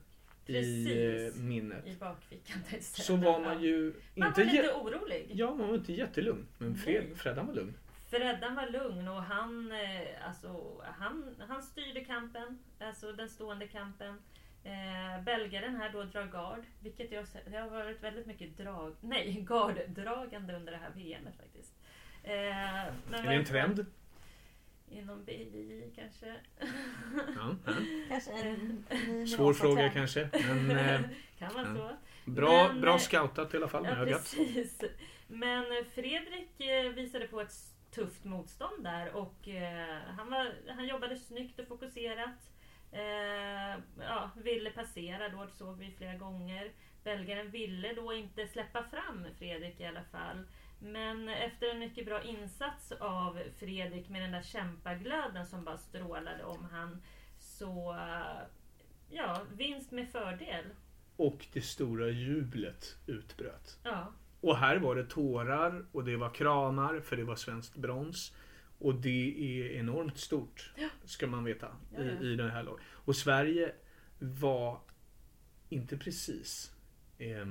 [0.46, 1.34] i Precis.
[1.36, 1.86] eh, minnet.
[1.86, 2.58] i bakfickan.
[2.80, 5.30] Så var man ju Man inte, var lite orolig.
[5.34, 6.46] ja, man var inte jättelugn.
[6.58, 7.14] Men Fred, Nej.
[7.16, 7.74] Freddan var lugn.
[8.10, 14.18] Freddan var lugn och han, eh, alltså, han, han styrde kampen, alltså den stående kampen.
[14.64, 19.44] Eh, belgaren här då drar gard, vilket jag, det har varit väldigt mycket drag, nej,
[19.48, 21.72] garddragande under det här VMet faktiskt.
[22.22, 22.32] Eh,
[22.86, 23.86] Är det en trend?
[24.89, 26.34] Inom BI kanske.
[27.37, 27.72] Ja, ja.
[28.09, 30.28] Kanske en ny Svår fråga kanske.
[30.66, 31.01] Men eh,
[31.39, 31.74] kan vara Ja.
[32.24, 32.30] så.
[32.30, 34.34] bra, Men, bra eh, scoutat i alla fall med Ja, ögat.
[34.37, 34.80] precis.
[35.26, 35.64] Men
[35.95, 37.53] Fredrik eh, visade på ett
[37.91, 42.51] tufft motstånd där och eh, han, var, han jobbade snyggt och fokuserat.
[42.93, 46.70] Eh, ja, ville passera då, såg vi flera gånger.
[47.05, 50.47] Belgaren ville då inte släppa fram Fredrik i alla fall.
[50.79, 56.45] Men efter en mycket bra insats av Fredrik med den där kämpaglöden som bara strålade
[56.45, 57.03] om han
[57.39, 57.97] så
[59.11, 60.64] ja, vinst med fördel.
[61.16, 63.79] Och det stora jublet utbröt.
[63.83, 68.35] Ja, Och här var det tårar och det var kramar för det var svenskt brons.
[68.79, 70.72] Och det är enormt stort,
[71.05, 72.22] ska man veta, Ja, ja.
[72.22, 72.85] I, i det här laget.
[72.89, 73.72] Och Sverige
[74.18, 74.81] var
[75.68, 76.76] inte precis
[77.18, 77.46] eh,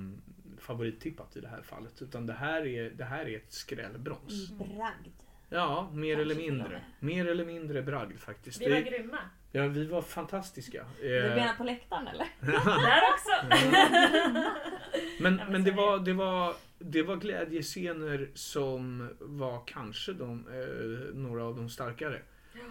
[0.59, 2.01] favorittippat i det här fallet.
[2.01, 4.51] Utan det här är, det här är ett skrällbrons.
[4.51, 5.07] Bragd.
[5.49, 6.82] Ja, mer Kanske eller mindre.
[6.99, 8.61] Mer eller mindre bragd faktiskt.
[8.61, 9.18] vi var Det, grymma.
[9.51, 10.86] ja, vi var fantastiska.
[11.01, 12.28] Du Eh, menar på läktaren eller?
[12.41, 13.57] Där också!
[15.20, 21.43] Men, men det, var, det, var, det var glädjescener som var kanske de, eh, några
[21.43, 22.22] av de starkare.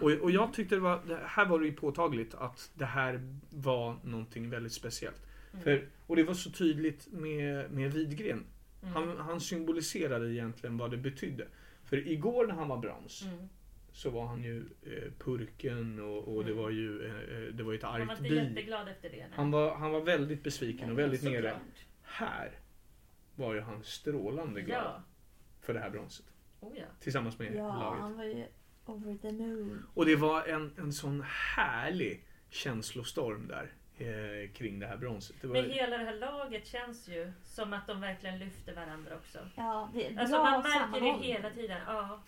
[0.01, 3.35] Och, och jag tyckte det var, det här var det ju påtagligt att det här
[3.49, 5.21] var någonting väldigt speciellt.
[5.55, 5.63] Mm.
[5.63, 8.45] För, och det var så tydligt med, med Widgren.
[8.81, 8.93] Mm.
[8.93, 11.47] Han, han symboliserade egentligen vad det betydde.
[11.83, 13.49] För igår när han var brons Mm.
[13.91, 16.63] så var han ju eh, purken och, och det Mm.
[16.63, 18.35] var ju eh, eh, det var ju ett Han var argt inte bi.
[18.35, 19.15] jätteglad efter det.
[19.17, 19.29] nej.
[19.33, 21.35] Han var, han var väldigt besviken och väldigt nere.
[21.35, 21.85] Såklart.
[22.01, 22.51] Här
[23.35, 25.03] var ju han strålande glad Ja.
[25.61, 26.25] för det här bronset.
[26.59, 26.85] Oh, ja.
[26.99, 28.01] Tillsammans med Ja, laget.
[28.01, 28.45] han var ju
[28.85, 29.85] over the moon.
[29.93, 35.35] Och det var en, en sån härlig känslostorm där eh, kring det här bronset.
[35.41, 39.15] Det var, Men hela det här laget känns ju som att de verkligen lyfter varandra
[39.15, 39.39] också.
[39.55, 41.81] Ja, det Alltså man märker det hela tiden.
[41.87, 42.19] Ja.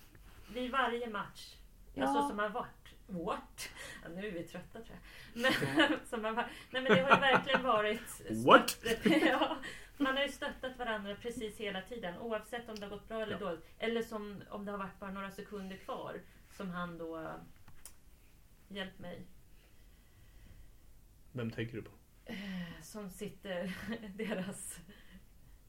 [0.53, 1.55] Vid varje match.
[1.93, 2.03] Ja.
[2.07, 2.67] Alltså som har varit.
[3.07, 3.69] What?
[4.03, 4.97] Ja, nu är vi trötta tror
[5.33, 5.41] jag.
[5.41, 8.21] Men, som varit, nej men det har ju verkligen varit...
[8.45, 8.77] What?
[9.25, 9.57] ja,
[9.97, 12.17] man har ju stöttat varandra precis hela tiden.
[12.17, 13.39] Oavsett om det har gått bra eller Ja.
[13.39, 13.65] dåligt.
[13.79, 16.21] Eller som om det har varit bara några sekunder kvar.
[16.57, 17.17] Som han då...
[17.19, 17.31] äh,
[18.69, 19.21] Hjälp mig.
[21.37, 21.91] Vem tänker du på?
[22.25, 22.35] Eh,
[22.81, 23.75] Som sitter
[24.15, 24.79] deras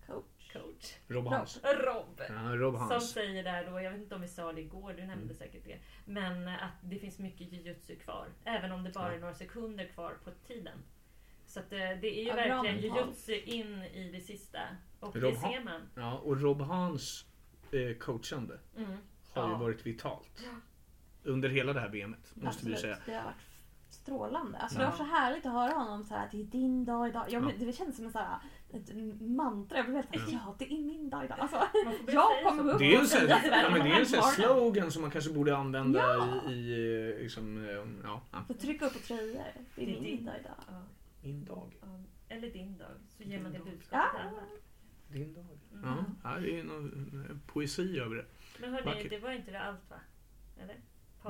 [0.06, 0.52] Coach.
[0.52, 0.94] coach.
[1.08, 1.60] Rob Hans?
[1.64, 2.20] Rob.
[2.28, 3.10] Ja, Rob Som Hans.
[3.12, 5.36] säger där då, jag vet inte om vi sa det igår, du nämnde Mm.
[5.36, 5.78] säkert det.
[6.04, 8.28] Men att det finns mycket jujutsu kvar.
[8.44, 10.78] Även om det bara är några sekunder kvar på tiden.
[11.46, 14.60] Så att eh, det är ju Ja, verkligen jujutsu in i det sista.
[15.00, 15.88] Och Rob det ser man.
[15.94, 17.24] Ja, och Rob Hans
[17.72, 18.90] eh, coachande Mm.
[19.32, 19.58] har ju Ja.
[19.58, 20.44] varit vitalt.
[21.22, 22.92] Under hela det här VMet, måste vi ju säga.
[22.94, 23.36] Absolut, det har varit
[24.02, 24.58] strålande.
[24.58, 24.84] Alltså, Ja.
[24.84, 27.24] Det var så härligt att höra honom så här att det är din dag idag.
[27.28, 27.50] Jag, Ja.
[27.58, 28.38] Det känns som en så här,
[28.70, 28.90] ett
[29.20, 29.78] mantra.
[29.78, 30.38] Jag blev helt Ja.
[30.46, 30.54] ja.
[30.58, 31.38] det är min dag idag.
[31.40, 31.56] Alltså,
[32.06, 32.70] jag kommer så.
[32.70, 35.10] upp Det är och här, sådär ja, men det är en sån slogan som man
[35.10, 35.98] kanske borde använda
[36.44, 36.50] Ja.
[36.50, 39.42] i, i liksom, eh, ja, Får trycka upp på tröjor.
[39.74, 40.54] Det är Det är min din- dag idag.
[40.68, 40.82] Ja,
[41.22, 41.70] min dag.
[42.28, 42.88] Eller din dag.
[43.16, 43.74] Så ger man det Din dag.
[43.74, 44.40] budskapet Ja.
[45.08, 45.44] Din dag.
[45.72, 45.84] Mm.
[45.84, 48.24] Ja, ja, det är någon eh, poesi över det.
[48.60, 49.10] Men hörni, Vackert.
[49.10, 49.96] det var inte det allt va?
[50.62, 50.76] Eller?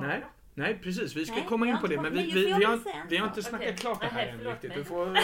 [0.01, 0.25] Nej.
[0.59, 1.17] Nej, precis.
[1.17, 2.01] Vi ska Nej, komma in på det.
[2.01, 3.77] Men vi, vi, vi, har, vi har inte snackat Okej.
[3.77, 4.75] klart det här än riktigt.
[4.75, 5.19] Du får,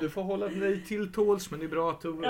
[0.00, 2.26] du får hålla dig till tåls, men det är bra att du,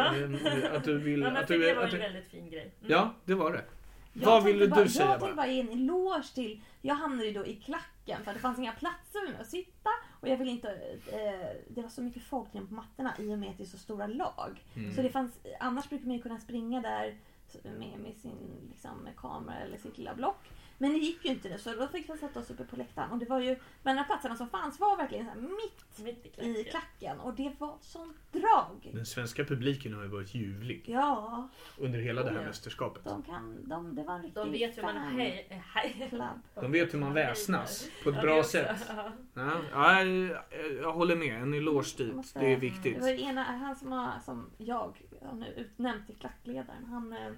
[0.77, 1.21] att du vill...
[1.21, 2.75] Ja, att du, det var att en väldigt fin grej.
[2.81, 2.93] Mm.
[2.93, 3.65] ja, det var det.
[4.13, 5.19] Jag Vad ville bara, du säga Jag bara?
[5.21, 6.61] tänkte bara ge en eloge till...
[6.83, 9.91] Jag hamnade ju då i klacken för det fanns inga platser för mig att sitta.
[10.21, 10.71] Och jag ville inte...
[11.13, 13.79] Eh, det var så mycket folk på mattorna i och med att det är så
[13.79, 14.65] stora lag.
[14.77, 14.95] Mm.
[14.95, 17.15] Så det fanns, annars brukar man ju kunna springa där
[17.63, 20.51] med, med sin liksom, kamera eller sitt lilla block.
[20.81, 23.11] Men det gick ju inte nu så då fick vi sätta oss uppe på läktaren.
[23.11, 25.85] Och det var ju, men de här platserna som fanns var verkligen så här mitt
[26.05, 26.57] Mitt i klacken.
[26.57, 27.21] i klacken.
[27.21, 28.91] Och det var sånt drag.
[28.95, 31.49] Den svenska publiken har ju varit ljuvlig Ja,
[31.79, 32.47] under hela det här ja.
[32.47, 33.05] mästerskapet.
[33.05, 36.11] de kan, de, det var en De vet hur man hej, hej.
[36.55, 38.77] De vet hur man väsnas på ett bra det sätt.
[38.89, 39.13] Ja.
[39.35, 40.43] Ja, ja, jag,
[40.83, 41.43] jag håller med.
[41.43, 42.15] En eloge dit.
[42.15, 43.01] Måste- Det är Det viktigt.
[43.01, 46.85] var det ena, han som, har, som jag har nu utnämnt till klackledaren.
[46.85, 47.33] Han, eh,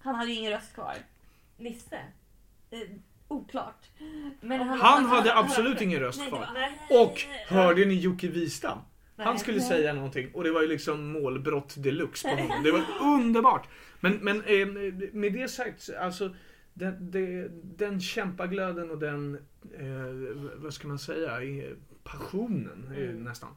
[0.00, 0.94] han hade ju ingen röst kvar.
[1.56, 2.00] Nisse?
[2.82, 2.88] Eh,
[3.28, 3.90] oklart.
[4.40, 6.48] Men Han hade absolut ingen röst kvar.
[6.90, 8.78] Och hörde ni Jocke Wistam?
[9.18, 9.68] Han skulle Nej.
[9.68, 12.62] säga någonting och det var ju liksom målbrott deluxe på honom.
[12.62, 13.68] Det var underbart.
[14.00, 14.66] Men, men eh,
[15.12, 16.34] med det sagt, alltså
[16.74, 17.10] den,
[17.76, 19.34] den kämpaglöden och den,
[19.78, 21.30] eh, vad ska man säga,
[22.04, 23.24] passionen Mm.
[23.24, 23.50] nästan,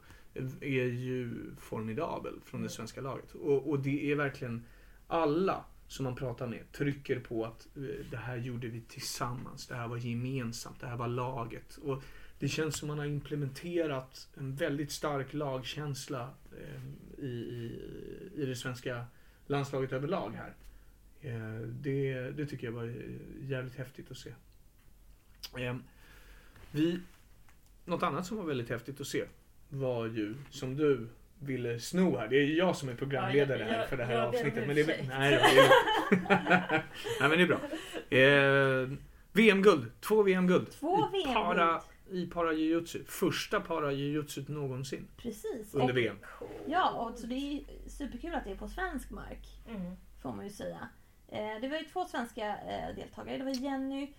[0.62, 3.32] är ju formidabel från det svenska laget.
[3.36, 4.66] Och, och det är verkligen
[5.08, 9.76] alla som man pratar med trycker på att eh, det här gjorde vi tillsammans, det
[9.76, 11.78] här var gemensamt, det här var laget.
[11.78, 12.04] Och
[12.40, 17.80] det känns som man har implementerat en väldigt stark lagkänsla eh, i, i,
[18.36, 19.06] i det svenska
[19.48, 20.54] landslaget överlag här.
[21.22, 22.94] Eh, det, det tycker jag var
[23.42, 24.34] jävligt häftigt att se.
[25.58, 25.84] Ehm,
[26.72, 27.00] vi,
[27.86, 29.26] något annat som var väldigt häftigt att se
[29.70, 31.08] var ju, som du
[31.40, 32.28] ville sno här.
[32.28, 34.68] Det är ju jag som är programledare Ja, jag- här för det här avsnittet.
[34.68, 36.84] Men det är, nej, det är,
[37.20, 37.60] nej men det är bra.
[38.18, 38.98] Eh,
[39.32, 39.92] VM-guld.
[40.02, 40.72] Två VM-guld.
[40.72, 41.34] Två VM-guld.
[41.34, 41.82] para,
[42.12, 43.04] i para jujutsu.
[43.08, 45.74] Första para jujutsu någonsin Precis.
[45.74, 46.18] under Och, VM.
[46.68, 49.48] ja, och så det är superkul att det är på svensk mark.
[49.70, 49.96] Mm.
[50.22, 50.90] Får man ju säga.
[51.28, 53.38] Eh, det var ju två svenska eh, deltagare.
[53.38, 54.14] Det var Jenny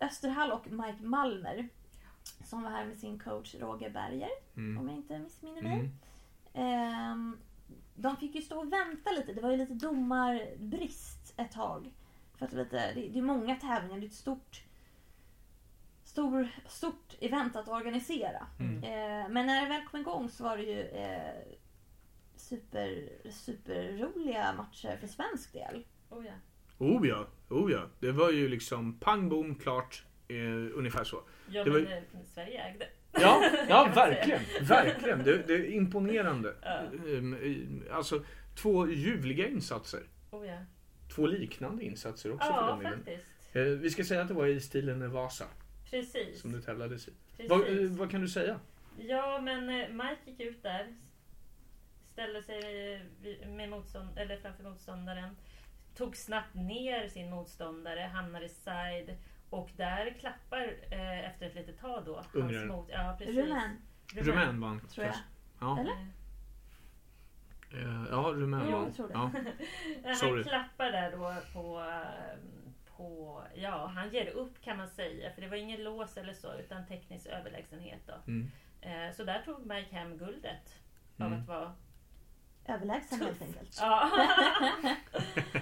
[0.00, 1.68] Österhall och Mike Malmer.
[2.44, 4.28] Som var här med sin coach Roger Berger.
[4.56, 4.78] Mm.
[4.78, 5.72] Om jag inte missminner mig.
[5.72, 5.90] Mm.
[6.56, 7.38] Ehm,
[7.94, 9.32] de fick ju stå och vänta lite.
[9.32, 11.92] Det var ju lite domarbrist ett tag.
[12.38, 14.00] För att det, är lite, det, är många tävlingar.
[14.00, 14.62] Det är ett stort,
[16.04, 18.46] stor, stort event att organisera.
[18.60, 18.76] Mm.
[18.84, 21.34] Eh, men när det väl kom igång så var det ju eh,
[22.36, 25.86] super, superroliga matcher för svensk del.
[26.10, 26.32] Oh, ja.
[26.78, 27.88] Oh ja, oh ja.
[28.00, 30.04] Det var ju liksom pang bom klart.
[30.28, 31.22] Eh, ungefär så.
[31.48, 32.02] Ja, Det var men ju- eh,
[32.34, 32.86] Sverige ägde.
[33.20, 34.40] Ja, ja verkligen.
[34.62, 35.24] Verkligen.
[35.24, 36.54] Det, det är imponerande.
[36.62, 36.78] Ja.
[37.08, 40.00] Ehm, i- Alltså två ljuvliga insatser.
[40.30, 40.58] Oh, ja.
[41.14, 42.98] Två liknande insatser också för ja, den delen.
[42.98, 43.56] faktiskt.
[43.56, 45.44] Eh, Vi ska säga att det var i stilen Vasa
[45.90, 46.40] Precis.
[46.40, 47.12] som du tävlades i.
[47.48, 48.60] Vad, eh, vad kan du säga?
[48.98, 50.96] Ja, men eh, Mike gick ut där.
[52.12, 52.94] Ställde sig
[53.42, 55.36] eh, med motstånd, eller framför motståndaren.
[55.96, 59.16] Tog snabbt ner sin motståndare, hamnade side.
[59.50, 62.22] Och där klappar eh, efter ett litet tag då.
[62.34, 62.64] hans.
[62.64, 63.36] Mot, ja, precis.
[63.36, 63.78] Rumän,
[64.14, 64.80] Rumän vann.
[64.80, 65.14] tror jag.
[65.60, 66.06] Ja, Eller?
[67.70, 68.84] Eh, ja rumän Ja, vann.
[68.84, 69.14] jag tror det.
[69.14, 69.30] Ja.
[70.04, 70.44] Han Sorry.
[70.44, 72.38] klappar där då på, eh,
[72.96, 73.42] på...
[73.54, 75.30] Ja, han ger upp kan man säga.
[75.32, 78.14] För det var ingen lås eller så, utan teknisk överlägsenhet då.
[78.26, 78.50] Mm.
[78.80, 80.78] Eh, Så där tog Mike hem guldet.
[81.18, 81.40] Av Mm.
[81.40, 81.72] att vara
[82.68, 83.78] Överlägsen helt enkelt.
[83.80, 84.10] Ja.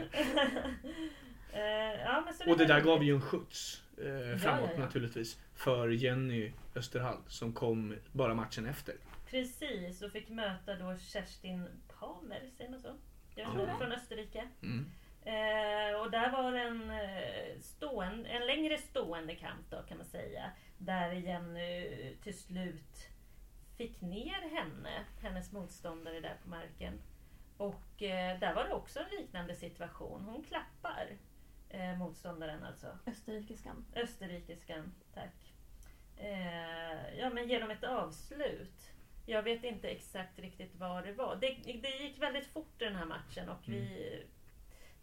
[1.54, 5.38] Eh, ja, Och det där gav ju en skjuts eh, framåt ja, naturligtvis.
[5.54, 8.94] För Jenny Österhall som kom bara matchen efter.
[9.30, 11.66] Precis, och fick möta då Kerstin
[11.98, 12.94] Palmer, säger man så?
[13.34, 14.48] Jag det, från Österrike.
[14.62, 14.90] Mm.
[15.24, 20.50] Eh, och där var en, eh, stående, en längre stående kamp då kan man säga.
[20.78, 23.08] Där Jenny till slut
[23.76, 27.00] fick ner henne, hennes motståndare där på marken.
[27.56, 30.24] Och eh, där var det också en liknande situation.
[30.24, 31.08] Hon klappar
[31.74, 32.86] eh, motståndaren alltså.
[33.06, 33.84] Österrikiskan.
[33.94, 35.52] Österrikiskan, tack.
[36.16, 38.90] Eh, ja, men genom ett avslut.
[39.26, 41.36] Jag vet inte exakt riktigt vad det var.
[41.36, 41.48] Det,
[41.82, 44.22] det gick väldigt fort i den här matchen och vi...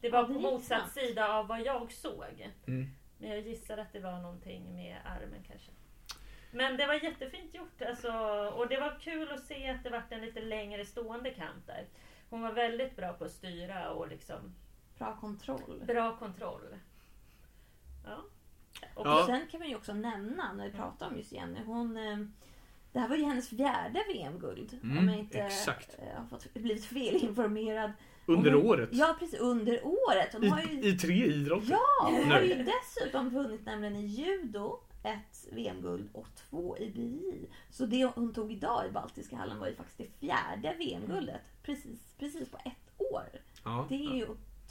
[0.02, 1.08] Det var Ja, det på motsatt snabbt.
[1.08, 2.52] sida av vad jag såg.
[2.68, 2.88] Mm.
[3.18, 5.72] Men jag gissar att det var någonting med armen kanske.
[6.52, 8.12] Men det var jättefint gjort alltså,
[8.56, 11.86] och det var kul att se att det var en lite längre stående kamp där.
[12.30, 14.56] Hon var väldigt bra på att styra och liksom
[15.02, 15.84] Bra kontroll.
[15.88, 16.76] bra kontroll.
[18.06, 18.24] Ja.
[18.96, 19.24] Och Ja.
[19.28, 21.98] Sen kan man ju också nämna, när vi pratar om just Jenny, hon...
[21.98, 22.18] eh,
[22.92, 24.80] Det här var ju hennes fjärde VM-guld.
[24.84, 25.98] Mm, om jag inte exakt.
[26.00, 27.92] eh, har fått, blivit felinformerad.
[28.26, 28.90] Under hon- året.
[28.92, 29.40] Ja, precis.
[29.40, 30.34] Under året.
[30.34, 31.72] Hon har ju, I, I tre idrotter.
[31.72, 32.34] ja, hon Nu.
[32.34, 37.50] har ju dessutom vunnit nämligen i judo ett VM-guld och två i BI.
[37.70, 41.42] Så det hon tog idag i Baltiska hallen var ju faktiskt det fjärde VM-guldet.
[41.64, 43.24] Precis, precis på ett år.
[43.64, 44.26] Ja, Det är ju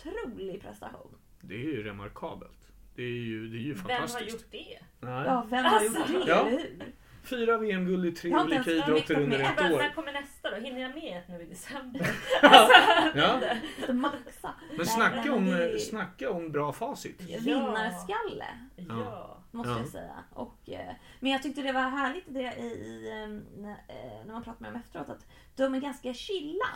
[0.07, 1.17] otrolig prestation.
[1.41, 2.73] det är ju remarkabelt.
[2.95, 4.33] Det är ju, det är ju Vem har fantastiskt.
[4.33, 4.79] gjort det?
[5.01, 5.25] Nej.
[5.27, 6.13] Ja, vem har Alltså.
[6.13, 6.47] gjort det, Ja.
[6.47, 6.93] eller hur?
[7.25, 9.79] Fyra VM-guld i tre olika idrotter under ett Bara, år.
[9.79, 10.57] när kommer nästa då?
[10.57, 12.11] hinner jag med ett nu i december?
[13.15, 13.41] Ja.
[13.77, 14.55] Måste maxa.
[14.77, 17.21] Men snacka om, det är- snacka om bra facit.
[17.21, 18.47] Vinnarskalle.
[18.77, 19.37] Ja.
[19.51, 19.79] Måste Ja.
[19.79, 20.25] jag säga.
[20.33, 24.33] Och, eh, men jag tyckte det var härligt det i, i, eh, när, eh, när
[24.33, 25.27] man pratade med dem efteråt att
[25.57, 26.67] de är ganska chilla.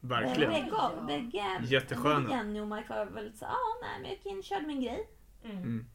[0.00, 0.52] Verkligen.
[0.52, 2.20] Eh, Bägge, Jättesköna.
[2.20, 4.66] både Jenny och Mike var väldigt så ja ah, nej men jag gick in körde
[4.66, 5.08] min grej.
[5.44, 5.86] Mm.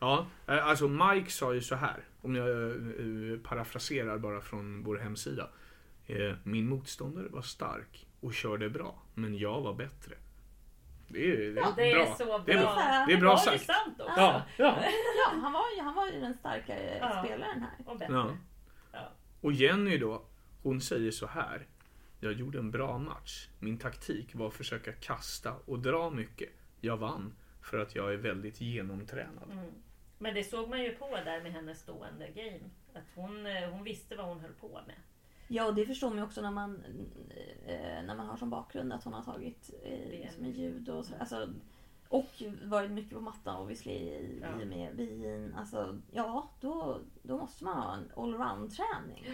[0.00, 4.96] Ja, eh, alltså Mike sa ju så här, om jag eh, parafraserar bara från vår
[4.98, 5.48] hemsida.
[6.06, 10.14] Eh, Min motståndare var stark och körde bra, men jag var bättre.
[11.08, 12.14] Det är, det är Ja, Det är bra.
[12.18, 12.38] så bra.
[12.46, 13.04] Det är bra.
[13.08, 13.54] Det är bra sagt.
[13.54, 14.12] ju sant också.
[14.16, 14.78] Ja, ja.
[15.16, 17.22] Ja, han var ju, han var ju den starkare Ja.
[17.24, 17.92] spelaren här.
[17.92, 18.36] Och bättre.
[18.92, 19.00] Ja.
[19.40, 20.22] Och Jenny då,
[20.62, 21.66] hon säger så här.
[22.20, 23.48] Jag gjorde en bra match.
[23.58, 26.48] Min taktik var att försöka kasta och dra mycket.
[26.80, 29.50] Jag vann för att jag är väldigt genomtränad.
[29.50, 29.72] Mm.
[30.18, 32.70] Men det såg man ju på där med hennes stående game.
[32.94, 34.96] Att hon, eh, hon visste vad hon höll på med.
[35.48, 36.84] Ja, och det förstår man ju också när man,
[37.66, 41.04] eh, när man har som bakgrund att hon har tagit eh, som är ljud och
[41.04, 41.48] så, alltså,
[42.08, 44.60] Och varit mycket på mattan obviously i, Ja.
[44.60, 45.54] i och med biin.
[45.54, 49.26] Alltså, ja, då, då måste man ha en allround-träning.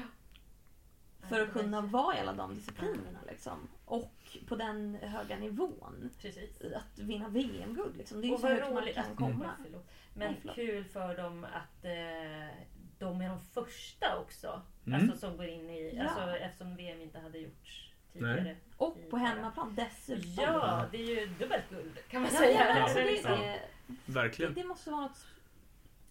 [1.28, 3.68] För att kunna vara i alla de disciplinerna liksom.
[3.84, 6.10] Och på den höga nivån.
[6.20, 6.60] Precis.
[6.60, 8.20] Att vinna VM-guld liksom.
[8.20, 9.44] Det är ju Och så högt man roligt kan komma.
[9.44, 9.86] Mm, förlåt.
[10.14, 12.64] Men Nej, kul för dem att eh,
[12.98, 14.62] de är de första också.
[14.86, 15.00] Mm.
[15.00, 16.02] Alltså som går in i, Ja.
[16.04, 18.56] alltså, eftersom VM inte hade gjorts tidigare.
[18.76, 20.44] Och på hemmaplan dessutom.
[20.44, 22.68] Ja, det är ju dubbelt guld kan man Ja, säga.
[22.68, 24.54] ja, alltså Det är det, liksom- det, det, Verkligen.
[24.54, 25.26] det måste vara något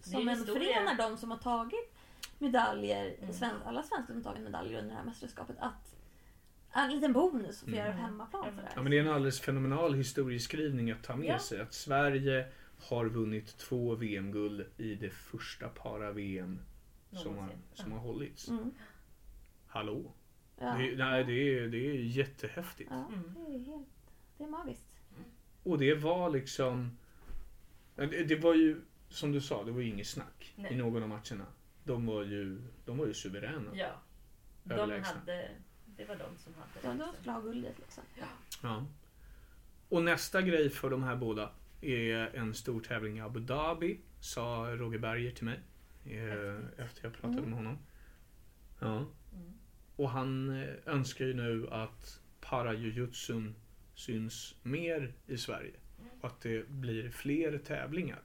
[0.00, 1.94] som en förenar de som har tagit
[2.44, 3.32] medaljer, Mm.
[3.32, 5.56] sven, alla svenskar som tagit medaljer under det här mästerskapet.
[5.60, 5.96] Att
[6.76, 7.78] en liten bonus att få Mm.
[7.78, 8.42] göra det hemmaplan.
[8.44, 8.72] Ja, men- sådär.
[8.76, 11.38] Ja, men det är en alldeles fenomenal historieskrivning att ta med Ja.
[11.38, 11.60] sig.
[11.60, 12.46] Att Sverige
[12.88, 16.58] har vunnit två VM-guld i det första para-VM
[17.12, 18.48] som har, som har hållits.
[18.48, 18.70] Mm.
[19.66, 20.12] Hallå?
[20.58, 20.64] Ja.
[20.66, 22.90] Det, nej, det är, det är jättehäftigt.
[22.90, 23.34] Ja, Mm.
[23.34, 23.88] det är helt...
[24.38, 24.86] Det är magiskt.
[25.62, 26.98] Och det var liksom...
[27.96, 30.72] Det, det var ju, som du sa, det var ju inget snack Nej.
[30.72, 31.46] i någon av matcherna.
[31.84, 33.70] De var ju, de var ju suveräna.
[33.74, 34.00] Ja.
[34.64, 35.18] De Överlägsna.
[35.18, 35.50] hade,
[35.86, 37.04] det var de som hade De, det.
[37.04, 38.04] de skulle ha guldet liksom.
[38.62, 38.86] Ja.
[39.88, 44.66] Och nästa grej för de här båda är en stor tävling i Abu Dhabi, sa
[44.70, 45.60] Roger Berger till mig.
[46.04, 46.78] Eh, Häftigt.
[46.78, 47.50] efter jag pratade Mm.
[47.50, 47.78] med honom.
[48.80, 48.96] Ja.
[48.96, 49.52] Mm.
[49.96, 53.54] Och han eh, önskar ju nu att parajujutsun
[53.94, 55.72] syns mer i Sverige.
[56.20, 58.22] Och att det blir fler tävlingar.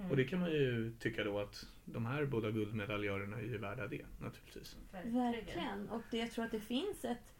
[0.00, 0.10] Mm.
[0.10, 3.86] Och det kan man ju tycka då att de här båda guldmedaljörerna är ju värda
[3.86, 4.76] det naturligtvis.
[4.92, 5.88] Verkligen.
[5.88, 7.34] Och det, jag tror att det finns ett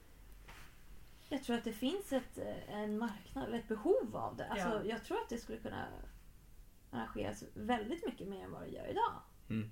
[1.32, 2.38] jag tror att det finns ett,
[2.68, 4.46] en marknad, eller ett behov av det.
[4.48, 4.84] Alltså, Ja.
[4.84, 5.88] Jag tror att det skulle kunna
[6.90, 9.12] arrangeras väldigt mycket mer än vad det gör idag.
[9.48, 9.70] Mm.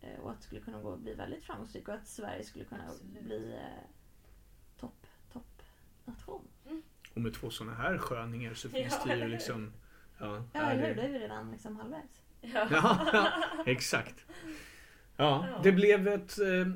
[0.00, 2.84] Eh, Och att det skulle kunna gå, bli väldigt framgångsrikt och att Sverige skulle kunna
[2.84, 3.22] Absolut.
[3.24, 3.88] bli eh,
[4.80, 5.62] topp, topp
[6.04, 6.48] nation.
[7.14, 9.72] Och med två sådana här sköningar så finns Ja, det ju liksom...
[10.22, 10.94] Ja, Ja, är eller hur?
[10.94, 12.22] det- Då är vi redan liksom halvvägs.
[12.40, 12.68] Ja.
[12.70, 13.32] Ja,
[13.66, 14.24] exakt.
[15.16, 15.60] Ja, Ja.
[15.62, 16.68] det blev ett, eh,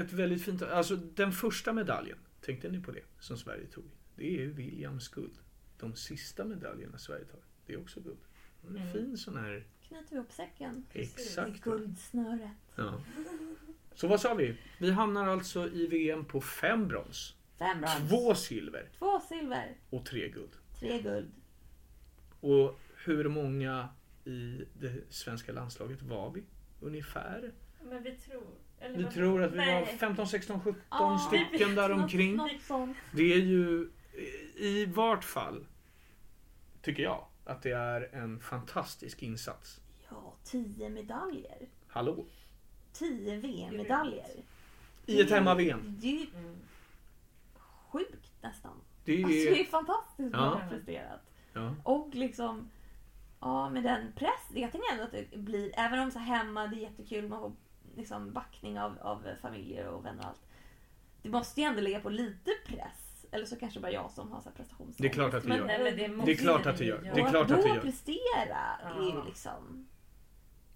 [0.00, 0.62] ett väldigt fint...
[0.62, 3.84] Alltså den första medaljen, tänkte ni på det, som Sverige tog?
[4.16, 5.38] Det är Williams guld.
[5.78, 8.18] De sista medaljerna Sverige tar, det är också guld.
[8.68, 8.92] En Mm.
[8.92, 9.64] fin sån här...
[9.88, 10.86] Knyter vi ihop säcken.
[10.92, 11.60] Exakt.
[11.60, 12.50] Guldsnöret.
[12.76, 13.00] Ja.
[13.94, 14.56] Så vad sa vi?
[14.78, 18.08] Vi hamnar alltså i VM på fem brons, Fem brons.
[18.10, 19.76] två silver Två silver.
[19.90, 20.50] och tre guld.
[20.78, 21.30] Tre guld.
[22.40, 23.88] Och hur många
[24.24, 26.42] i det svenska landslaget var vi?
[26.80, 27.52] Ungefär?
[27.82, 28.42] Men vi tror...
[28.80, 29.80] Eller Vi tror att vi Nej.
[29.80, 32.36] var 15, 16, 17 Ja, stycken där omkring.
[32.36, 32.96] Något, något sånt.
[33.12, 33.90] Det är ju
[34.56, 35.66] i vart fall,
[36.82, 39.80] tycker jag, att det är en fantastisk insats.
[40.10, 41.68] Ja, tio medaljer.
[41.88, 42.26] Hallå?
[42.92, 44.30] Tio VM-medaljer.
[45.06, 45.96] I ett hemma-VM.
[46.00, 46.56] Det är ju Mm.
[47.90, 48.80] sjukt nästan.
[49.04, 49.60] Det Alltså, det är...
[49.60, 50.38] är fantastiskt Ja.
[50.38, 51.20] bra presterat.
[51.52, 51.74] Ja.
[51.84, 52.70] Och liksom,
[53.40, 54.50] ja med den press.
[54.54, 57.52] Jag tänker ändå att det blir, även om så hemma det är jättekul, man får
[57.96, 60.40] liksom backning av, av familjer och vänner och allt.
[61.22, 63.26] Det måste ju ändå ligga på lite press.
[63.32, 64.98] Eller så kanske bara jag som har så prestationsångest.
[65.02, 65.66] Det är klart att det Men- gör.
[65.66, 67.00] Men det, Det är måste klart att det gör.
[67.02, 67.80] Det är och klart att att det då gör.
[67.80, 68.56] prestera
[68.96, 69.24] är ju Ja.
[69.28, 69.86] liksom,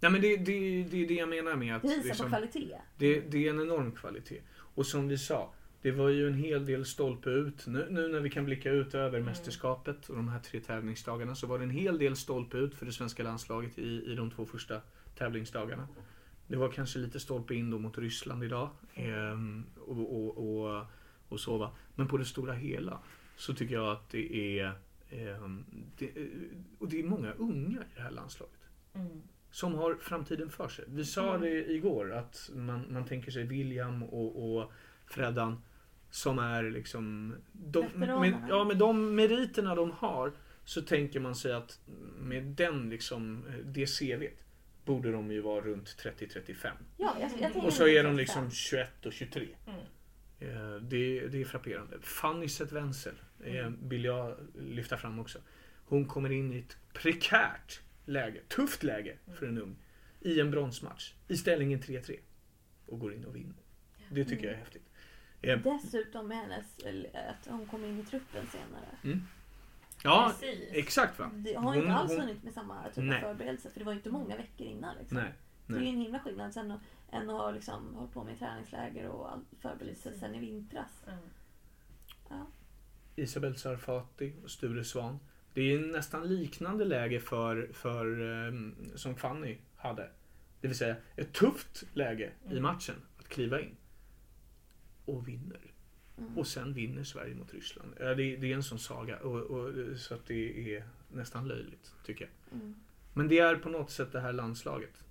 [0.00, 2.30] Nej men det, det, det är det jag menar med att det visar liksom, på
[2.30, 2.76] kvalitet.
[2.98, 4.40] det, det är en enorm kvalitet.
[4.56, 5.52] Och som vi sa,
[5.84, 7.66] det var ju en hel del stolpe ut.
[7.66, 9.24] Nu, nu när vi kan blicka ut över Mm.
[9.24, 12.86] mästerskapet och de här tre tävlingsdagarna så var det en hel del stolpe ut för
[12.86, 14.80] det svenska landslaget i, i de två första
[15.18, 15.88] tävlingsdagarna.
[16.46, 18.70] Det var kanske lite stolpe in då mot Ryssland idag.
[18.94, 20.84] ehm, och, och, och,
[21.28, 21.70] och så va.
[21.94, 22.98] Men på det stora hela
[23.36, 24.72] så tycker jag att det är
[25.10, 25.64] ehm,
[25.98, 26.10] det,
[26.78, 28.54] och det är många unga i det här landslaget
[28.94, 29.22] Mm.
[29.50, 30.84] som har framtiden för sig.
[30.88, 31.40] Vi sa Mm.
[31.40, 34.72] det igår att man, man tänker sig William och, och
[35.06, 35.62] Freddan
[36.14, 37.34] som är liksom...
[37.52, 40.32] De, med, ja, med de meriterna de har
[40.64, 41.80] så tänker man sig att
[42.18, 44.44] med den liksom, det CVt
[44.84, 46.70] borde de ju vara runt 30-35.
[46.96, 48.56] Ja, jag, jag Och så är de liksom så.
[48.56, 49.48] 21 och 23.
[49.66, 49.80] Mm.
[50.38, 51.96] Eh, Det, det är frapperande.
[52.00, 55.38] Fanny Zetwenzel eh, vill jag lyfta fram också.
[55.84, 59.76] Hon kommer in i ett prekärt läge, tufft läge för en ung.
[60.20, 61.12] I en bronsmatch.
[61.28, 62.18] I ställningen 3-3.
[62.86, 63.56] Och går in och vinner.
[64.10, 64.90] Det tycker jag är häftigt.
[65.48, 66.64] Eh, Dessutom med hennes,
[67.14, 69.20] att hon kom in i truppen senare.
[70.02, 70.68] Ja, Precis.
[70.72, 71.30] exakt va?
[71.34, 73.16] Det har inte alls hunnit med samma typ Nej.
[73.16, 74.96] av förberedelse för det var ju inte många veckor innan.
[74.98, 75.16] Liksom.
[75.18, 75.32] Nej.
[75.66, 75.94] Det är ju nej.
[75.94, 76.72] en himla skillnad sen
[77.12, 81.04] än att ha liksom, hållit på med träningsläger och all förberedelse sen i vintras.
[81.06, 81.18] Mm.
[83.16, 85.18] Isabel Sarfati och Sture Svan.
[85.54, 90.10] Det är nästan liknande läge för, för ehm, som Fanny hade.
[90.60, 92.62] Det vill säga ett tufft läge i Mm.
[92.62, 93.76] matchen att kliva in.
[95.04, 95.60] Och vinner.
[96.18, 96.38] Mm.
[96.38, 97.94] Och sen vinner Sverige mot Ryssland.
[97.98, 99.18] Det, det är en sån saga.
[99.18, 102.60] Och, och, så att det är nästan löjligt, tycker jag.
[102.60, 102.74] Mm.
[103.14, 105.04] Men det är på något sätt det här landslaget.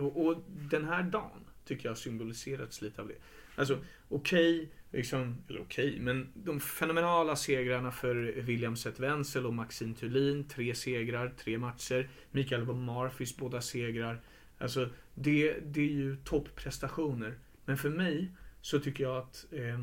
[0.00, 3.14] Och, och den här dagen tycker jag har symboliserats lite av det.
[3.56, 3.78] Alltså
[4.08, 10.48] okej, liksom, eller okej, men de fenomenala segrarna för William Zet-Wenzel och Maxine Thulin.
[10.48, 12.10] Tre segrar, tre matcher.
[12.30, 14.20] Mikael Marfis båda segrar.
[14.58, 17.38] Alltså det, det är ju topprestationer.
[17.64, 18.30] Men för mig
[18.62, 19.78] så tycker jag att eh,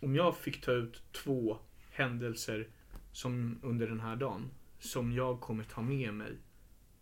[0.00, 1.58] om jag fick ta ut två
[1.90, 2.68] händelser
[3.12, 6.36] som under den här dagen som jag kommer ta med mig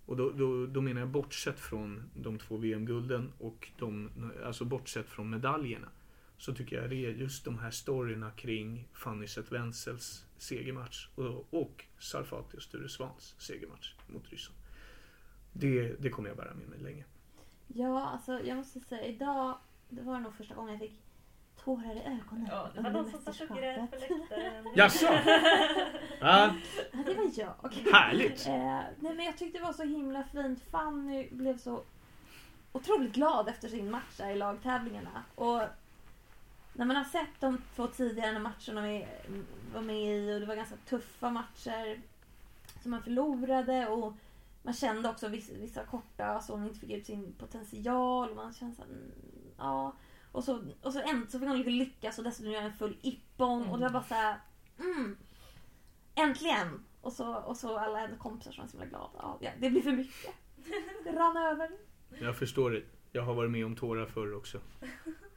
[0.07, 4.11] och då, då, då menar jag bortsett från de två VM-gulden och de,
[4.45, 5.89] alltså bortsett från medaljerna.
[6.39, 11.85] Så tycker jag det är just de här storyna kring Fanny Zetwenzels segermatch och, och
[11.99, 14.61] Sarfati och Sture Svans segermatch mot Ryssland.
[15.53, 17.05] Det, det kommer jag bära med mig länge.
[17.67, 19.59] Ja, alltså jag måste säga idag,
[19.89, 21.01] det var nog första gången jag fick
[21.65, 24.67] tårar i ögonen Ja, det var någon som satt och grät på läktaren.
[24.75, 25.07] Jaså?
[25.07, 26.55] Ja,
[26.93, 27.73] Ja, det var jag.
[27.93, 28.47] härligt!
[28.47, 28.53] Eh,
[29.01, 30.61] nej men jag tyckte det var så himla fint.
[30.71, 31.83] Fanny blev så
[32.73, 35.23] otroligt glad efter sin match där i lagtävlingarna.
[35.35, 35.63] Och
[36.73, 39.07] när man har sett de två tidigare matcherna vi
[39.75, 42.01] var med i och det var ganska tuffa matcher
[42.83, 44.13] som man förlorade och
[44.63, 48.31] man kände också vissa, vissa korta så hon inte fick ut sin potential.
[48.31, 49.13] Och man kände så här, mm,
[49.59, 49.93] ja.
[50.33, 53.69] Och så, och så, en, så fick hon lyckas och dessutom göra en full ippon
[53.69, 54.41] och det var bara så här,
[54.79, 55.17] mm,
[56.15, 56.85] Äntligen!
[57.01, 59.39] Och så, och så alla hennes kompisar som var så himla glada.
[59.41, 60.35] Ja, det blir för mycket.
[61.05, 61.71] Det rann över.
[62.21, 62.83] Jag förstår det.
[63.13, 64.61] Jag har varit med om tårar förr också.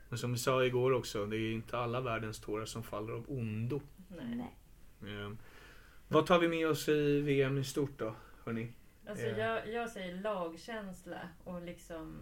[0.09, 3.25] Men som vi sa igår också, det är inte alla världens tårar som faller av
[3.27, 3.81] ondo.
[4.07, 4.55] Nej.
[5.01, 5.31] Eh,
[6.07, 8.15] vad tar vi med oss i VM i stort då,
[8.45, 8.73] hörni?
[9.07, 9.39] Alltså Eh.
[9.39, 12.15] jag, jag säger lagkänsla och liksom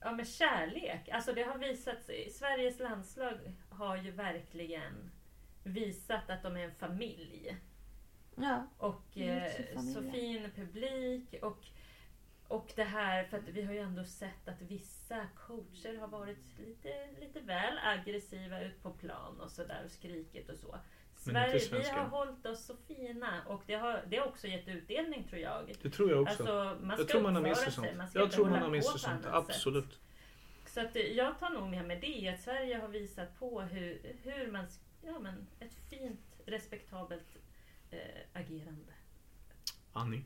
[0.00, 1.08] Ja men kärlek.
[1.08, 2.30] Alltså det har visat sig.
[2.30, 3.38] Sveriges landslag
[3.68, 5.10] har ju verkligen
[5.64, 7.56] visat att de är en familj.
[8.36, 8.66] Ja.
[8.78, 11.34] Och eh, så fin publik.
[11.42, 11.66] Och,
[12.48, 16.58] och det här, för att vi har ju ändå sett att vissa coacher har varit
[16.58, 20.78] lite, lite väl aggressiva ut på plan och sådär och skrikit och så.
[21.34, 25.24] Sverige, vi har hållit oss så fina och det har, det har också gett utdelning
[25.28, 25.76] tror jag.
[25.82, 26.42] Det tror jag också.
[26.42, 27.88] Alltså, man ska jag tror man har sig sånt.
[28.14, 29.04] Jag tror man har på sånt.
[29.06, 29.32] annat sätt.
[29.34, 30.00] Absolut.
[30.66, 34.16] Så att eh, jag tar nog med mig det, att Sverige har visat på hur,
[34.22, 34.66] hur man,
[35.02, 37.36] ja men ett fint, respektabelt
[37.90, 37.98] eh,
[38.32, 38.92] agerande.
[39.92, 40.24] Annie?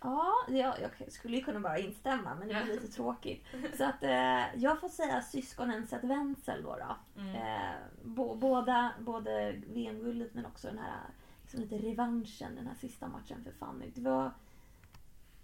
[0.00, 2.74] Ja, jag, jag skulle ju kunna bara instämma men det är Ja.
[2.74, 3.44] lite tråkigt.
[3.76, 6.76] Så att eh, jag får säga syskonen Zet-Wenzel då.
[6.76, 7.20] då.
[7.20, 7.34] Mm.
[7.36, 7.74] Eh,
[8.04, 11.00] bo, båda, både VM-guldet men också den här
[11.42, 13.90] liksom lite revanschen, den här sista matchen för Fanny.
[13.94, 14.30] Det var,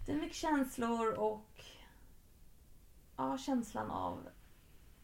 [0.05, 1.63] det var mycket känslor och
[3.17, 4.27] ja, känslan av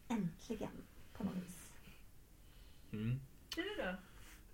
[0.08, 0.70] äntligen
[1.12, 1.72] på något vis.
[2.92, 3.20] Mm.
[3.54, 3.94] Du då?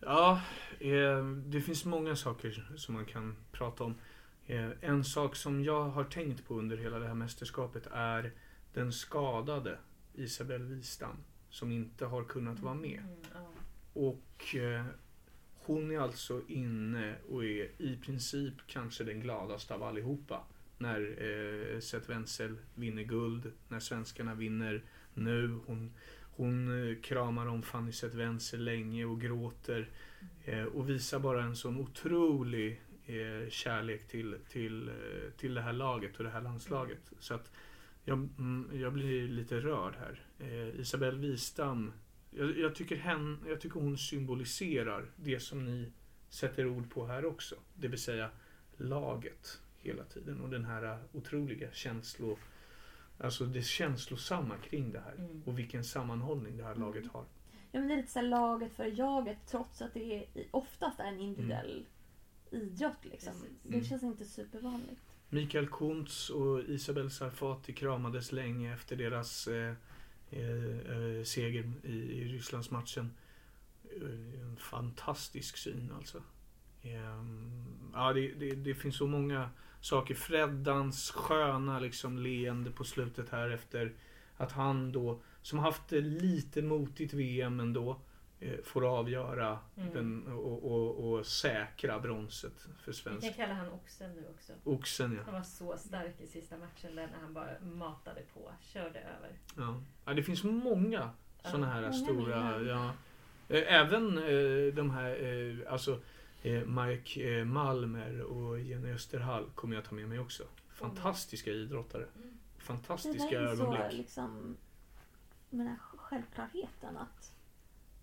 [0.01, 0.41] Ja,
[0.81, 3.95] eh, det finns många saker som man kan prata om.
[4.49, 8.33] Eh, en sak som jag har tänkt på under hela det här mästerskapet är
[8.73, 9.79] den skadade
[10.15, 11.17] Isabelle Wistam
[11.51, 12.99] som inte har kunnat vara med.
[12.99, 13.51] Mm, ja.
[13.93, 14.85] Och eh,
[15.55, 20.43] hon är alltså inne och är i princip kanske den gladaste av allihopa.
[20.79, 24.83] När eh, Seth Wenzel vinner guld, när svenskarna vinner
[25.15, 25.59] nu.
[25.67, 25.95] Hon,
[26.37, 29.89] hon eh, kramar om Fanny Seth Wenzel länge och gråter.
[30.45, 35.73] Eh, och visar bara en sån otrolig eh, kärlek till, till, eh, till det här
[35.73, 37.13] laget och det här landslaget.
[37.19, 37.53] Så att
[38.05, 40.21] jag, mm, jag blir lite rörd här.
[40.39, 41.93] Eh, Isabelle Wistam
[42.31, 45.93] jag, jag, tycker hen, jag tycker hon symboliserar det som ni
[46.29, 47.55] sätter ord på här också.
[47.75, 48.31] Det vill säga
[48.77, 52.39] laget hela tiden och den här otroliga känslo,
[53.21, 55.15] Alltså det känslosamma kring det här.
[55.15, 55.43] Mm.
[55.47, 56.83] Och vilken sammanhållning det här Mm.
[56.83, 57.25] laget har.
[57.73, 61.01] Ja, men det är lite så här laget för jaget trots att det är, oftast
[61.01, 61.87] är en individuell
[62.51, 63.05] idrott.
[63.05, 63.33] Liksom.
[63.33, 63.57] Precis.
[63.63, 63.85] Det Mm.
[63.85, 65.01] känns inte supervanligt.
[65.29, 69.75] Mikael Kuntz och Isabel Sarfati kramades länge efter deras eh,
[70.31, 73.11] eh, eh, seger i, i Rysslandsmatchen.
[73.85, 76.23] Eh, En fantastisk syn alltså.
[76.83, 80.15] Ehm, ja, det, det, det finns så många saker.
[80.15, 83.93] Freddans sköna liksom leende på slutet här efter
[84.37, 88.01] att han då, som haft lite motigt VM ändå,
[88.65, 89.93] får avgöra Mm.
[89.93, 93.27] den, och, och, och säkra bronset för Vi svensk.
[93.27, 94.53] kan kalla han Oxen nu också.
[94.65, 95.23] Oxen ja.
[95.25, 99.39] Han var så stark i sista matchen där när han bara matade på, körde över.
[99.57, 99.83] Ja.
[100.05, 101.11] ja, det finns många
[101.45, 101.73] sådana Ja.
[101.73, 102.59] här Många stora.
[102.59, 102.67] minnen.
[102.69, 102.93] Ja.
[103.57, 106.01] Eh, Även eh, de här, eh, alltså
[106.43, 110.45] eh, Mike eh, Malmer och Jenny Österhall kommer jag ta med mig också.
[110.69, 112.07] Fantastiska idrottare.
[112.17, 112.39] Mm.
[112.57, 113.93] Det Fantastiska där är så ögonblick.
[113.99, 114.57] liksom,
[115.51, 117.33] med den här självklarheten att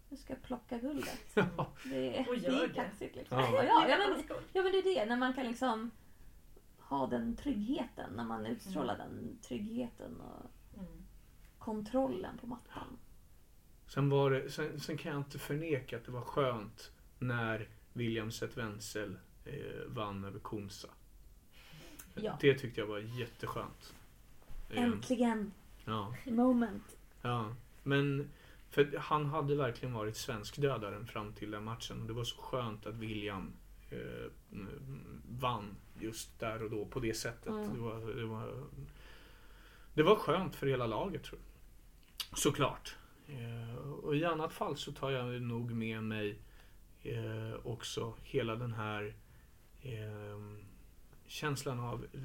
[0.10, 1.20] du ska plocka guldet.
[1.34, 1.68] Ja.
[1.84, 2.74] Det, är- Och det gör är det.
[2.74, 3.38] kaxigt liksom.
[3.40, 3.64] Ja.
[3.64, 3.86] Ja.
[3.88, 5.92] Men, ja men det är det, när man kan liksom
[6.80, 11.06] ha den tryggheten, när man utstrålar den tryggheten och Mm.
[11.60, 12.98] kontrollen på mattan.
[13.88, 18.32] Sen, var det, sen, sen kan jag inte förneka att det var skönt när William
[18.32, 19.54] Seth Wenzel eh,
[19.88, 20.88] vann över Komsa.
[22.16, 22.38] Ja.
[22.42, 23.94] Det tyckte jag var jätteskönt.
[24.70, 25.52] Äntligen
[25.86, 26.14] Ja.
[26.26, 26.98] moment.
[27.22, 28.30] Ja, men
[28.70, 32.02] för han hade verkligen varit svenskdödaren fram till den matchen.
[32.02, 33.54] Och det var så skönt att William
[33.90, 34.32] eh,
[35.30, 37.48] vann just där och då på det sättet.
[37.48, 37.74] Mm.
[37.74, 38.68] Det, var, det, var,
[39.94, 42.38] det var skönt för hela laget tror jag.
[42.38, 42.96] Såklart.
[43.28, 46.40] Eh, och i annat fall så tar jag nog med mig
[47.02, 49.16] eh, också hela den här
[49.82, 50.40] eh,
[51.28, 52.20] känslan av eh,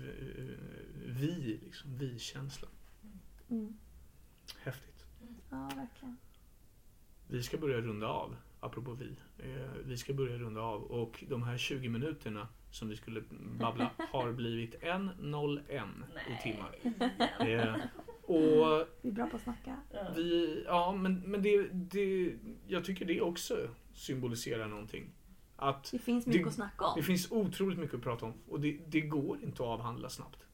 [1.06, 2.70] vi, liksom, vi-känslan.
[3.50, 3.78] Mm.
[4.58, 5.06] Häftigt.
[5.50, 6.16] Ja, verkligen.
[7.30, 9.16] Vi ska börja runda av, apropå vi.
[9.38, 13.22] Eh, vi ska börja runda av och de här 20 minuterna som vi skulle
[13.60, 15.88] babbla har blivit 1.01
[16.38, 16.76] i timmar.
[17.40, 17.74] Eh,
[18.22, 19.76] och Vi är bra på att snacka.
[19.92, 20.06] Ja.
[20.16, 22.32] vi, ja men, men det, det,
[22.66, 25.10] jag tycker det också symboliserar någonting.
[25.56, 26.92] Att Det finns mycket Det- att snacka om.
[26.96, 30.46] det finns otroligt mycket att prata om och det, det går inte att avhandla snabbt.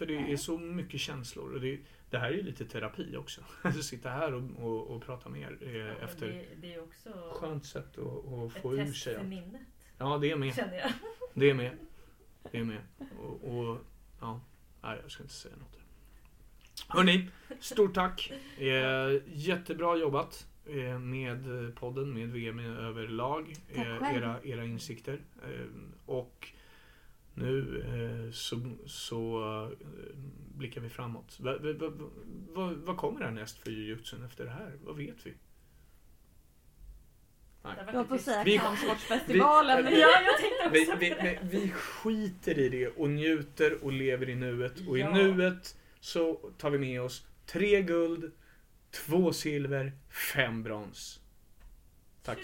[0.00, 1.78] För det är så mycket känslor och det,
[2.10, 3.40] det här är ju lite terapi också.
[3.62, 6.82] Att sitta här och, och, och prata med er eh, Ja, efter Det, det är
[6.82, 9.28] också skönt sätt att, att ett få ur test sig för allt.
[9.28, 9.60] minnet,
[9.98, 10.54] Ja, det är med.
[10.54, 10.90] känner jag.
[11.34, 11.72] Det är med.
[12.50, 12.80] Det är med.
[13.18, 13.78] Och, och
[14.20, 14.40] ja,
[14.82, 15.78] nej, jag ska inte säga något.
[16.88, 17.28] Hörni,
[17.60, 18.32] stort tack.
[18.58, 21.44] Eh, jättebra jobbat eh, med
[21.76, 23.56] podden, med VM överlag.
[23.74, 25.20] Eh, era, era insikter.
[26.06, 26.52] Och
[27.40, 27.80] nu
[28.26, 29.78] eh, så, så eh,
[30.56, 31.40] blickar vi framåt.
[31.40, 32.10] Va, va, va,
[32.54, 34.72] va, vad kommer härnäst för jujutsun efter det här?
[34.84, 35.34] Vad vet vi?
[37.94, 39.76] Jag på att säga Vi- kampsportsfestivalen.
[39.76, 43.92] vi- men- Ja, jag tänkte också Vi, vi, vi skiter i det och njuter och
[43.92, 44.88] lever i nuet.
[44.88, 45.10] Och i Ja.
[45.14, 48.32] nuet så tar vi med oss tre guld,
[48.90, 49.92] två silver,
[50.34, 51.20] fem brons.
[52.22, 52.38] Tack.